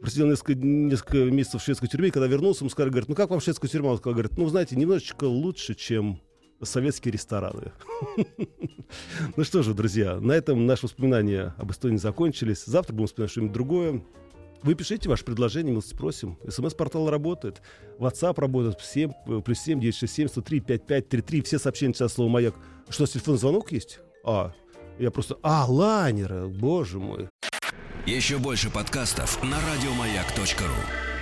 Просидел 0.00 0.26
несколько, 0.26 0.54
несколько 0.54 1.18
месяцев 1.24 1.62
в 1.62 1.64
шведской 1.64 1.88
тюрьме, 1.88 2.08
и 2.08 2.10
когда 2.10 2.26
вернулся, 2.26 2.62
ему 2.62 2.70
сказали, 2.70 2.90
говорит, 2.90 3.08
ну 3.08 3.14
как 3.14 3.30
вам 3.30 3.40
шведская 3.40 3.68
тюрьма? 3.68 3.90
Он 3.90 3.96
сказал, 3.96 4.14
говорит, 4.14 4.36
ну, 4.36 4.46
знаете, 4.48 4.76
немножечко 4.76 5.24
лучше, 5.24 5.74
чем 5.74 6.20
советские 6.62 7.12
рестораны. 7.12 7.72
Ну 9.36 9.44
что 9.44 9.62
же, 9.62 9.74
друзья, 9.74 10.18
на 10.18 10.32
этом 10.32 10.64
наши 10.64 10.86
воспоминания 10.86 11.54
об 11.58 11.70
Эстонии 11.70 11.98
закончились. 11.98 12.64
Завтра 12.64 12.94
будем 12.94 13.08
вспоминать 13.08 13.30
что-нибудь 13.30 13.52
другое. 13.52 14.02
Вы 14.62 14.74
пишите 14.74 15.08
ваше 15.08 15.24
предложение, 15.24 15.72
милости 15.72 15.94
просим. 15.94 16.38
СМС-портал 16.48 17.10
работает. 17.10 17.60
WhatsApp 17.98 18.40
работает. 18.40 18.80
7, 18.80 19.12
э, 19.26 19.40
плюс 19.44 19.58
7, 19.58 19.78
967, 19.78 20.28
103, 20.28 20.60
5533. 20.60 21.42
Все 21.42 21.58
сообщения 21.58 21.92
сейчас 21.92 22.14
слово 22.14 22.30
«Маяк». 22.30 22.54
Что, 22.88 23.06
с 23.06 23.10
телефонный 23.10 23.38
звонок 23.38 23.70
есть? 23.72 24.00
А, 24.24 24.52
я 24.98 25.10
просто... 25.10 25.36
А, 25.42 25.66
лайнеры, 25.68 26.48
боже 26.48 26.98
мой. 26.98 27.28
Еще 28.06 28.38
больше 28.38 28.70
подкастов 28.70 29.42
на 29.44 29.58
радиомаяк.ру. 29.60 31.17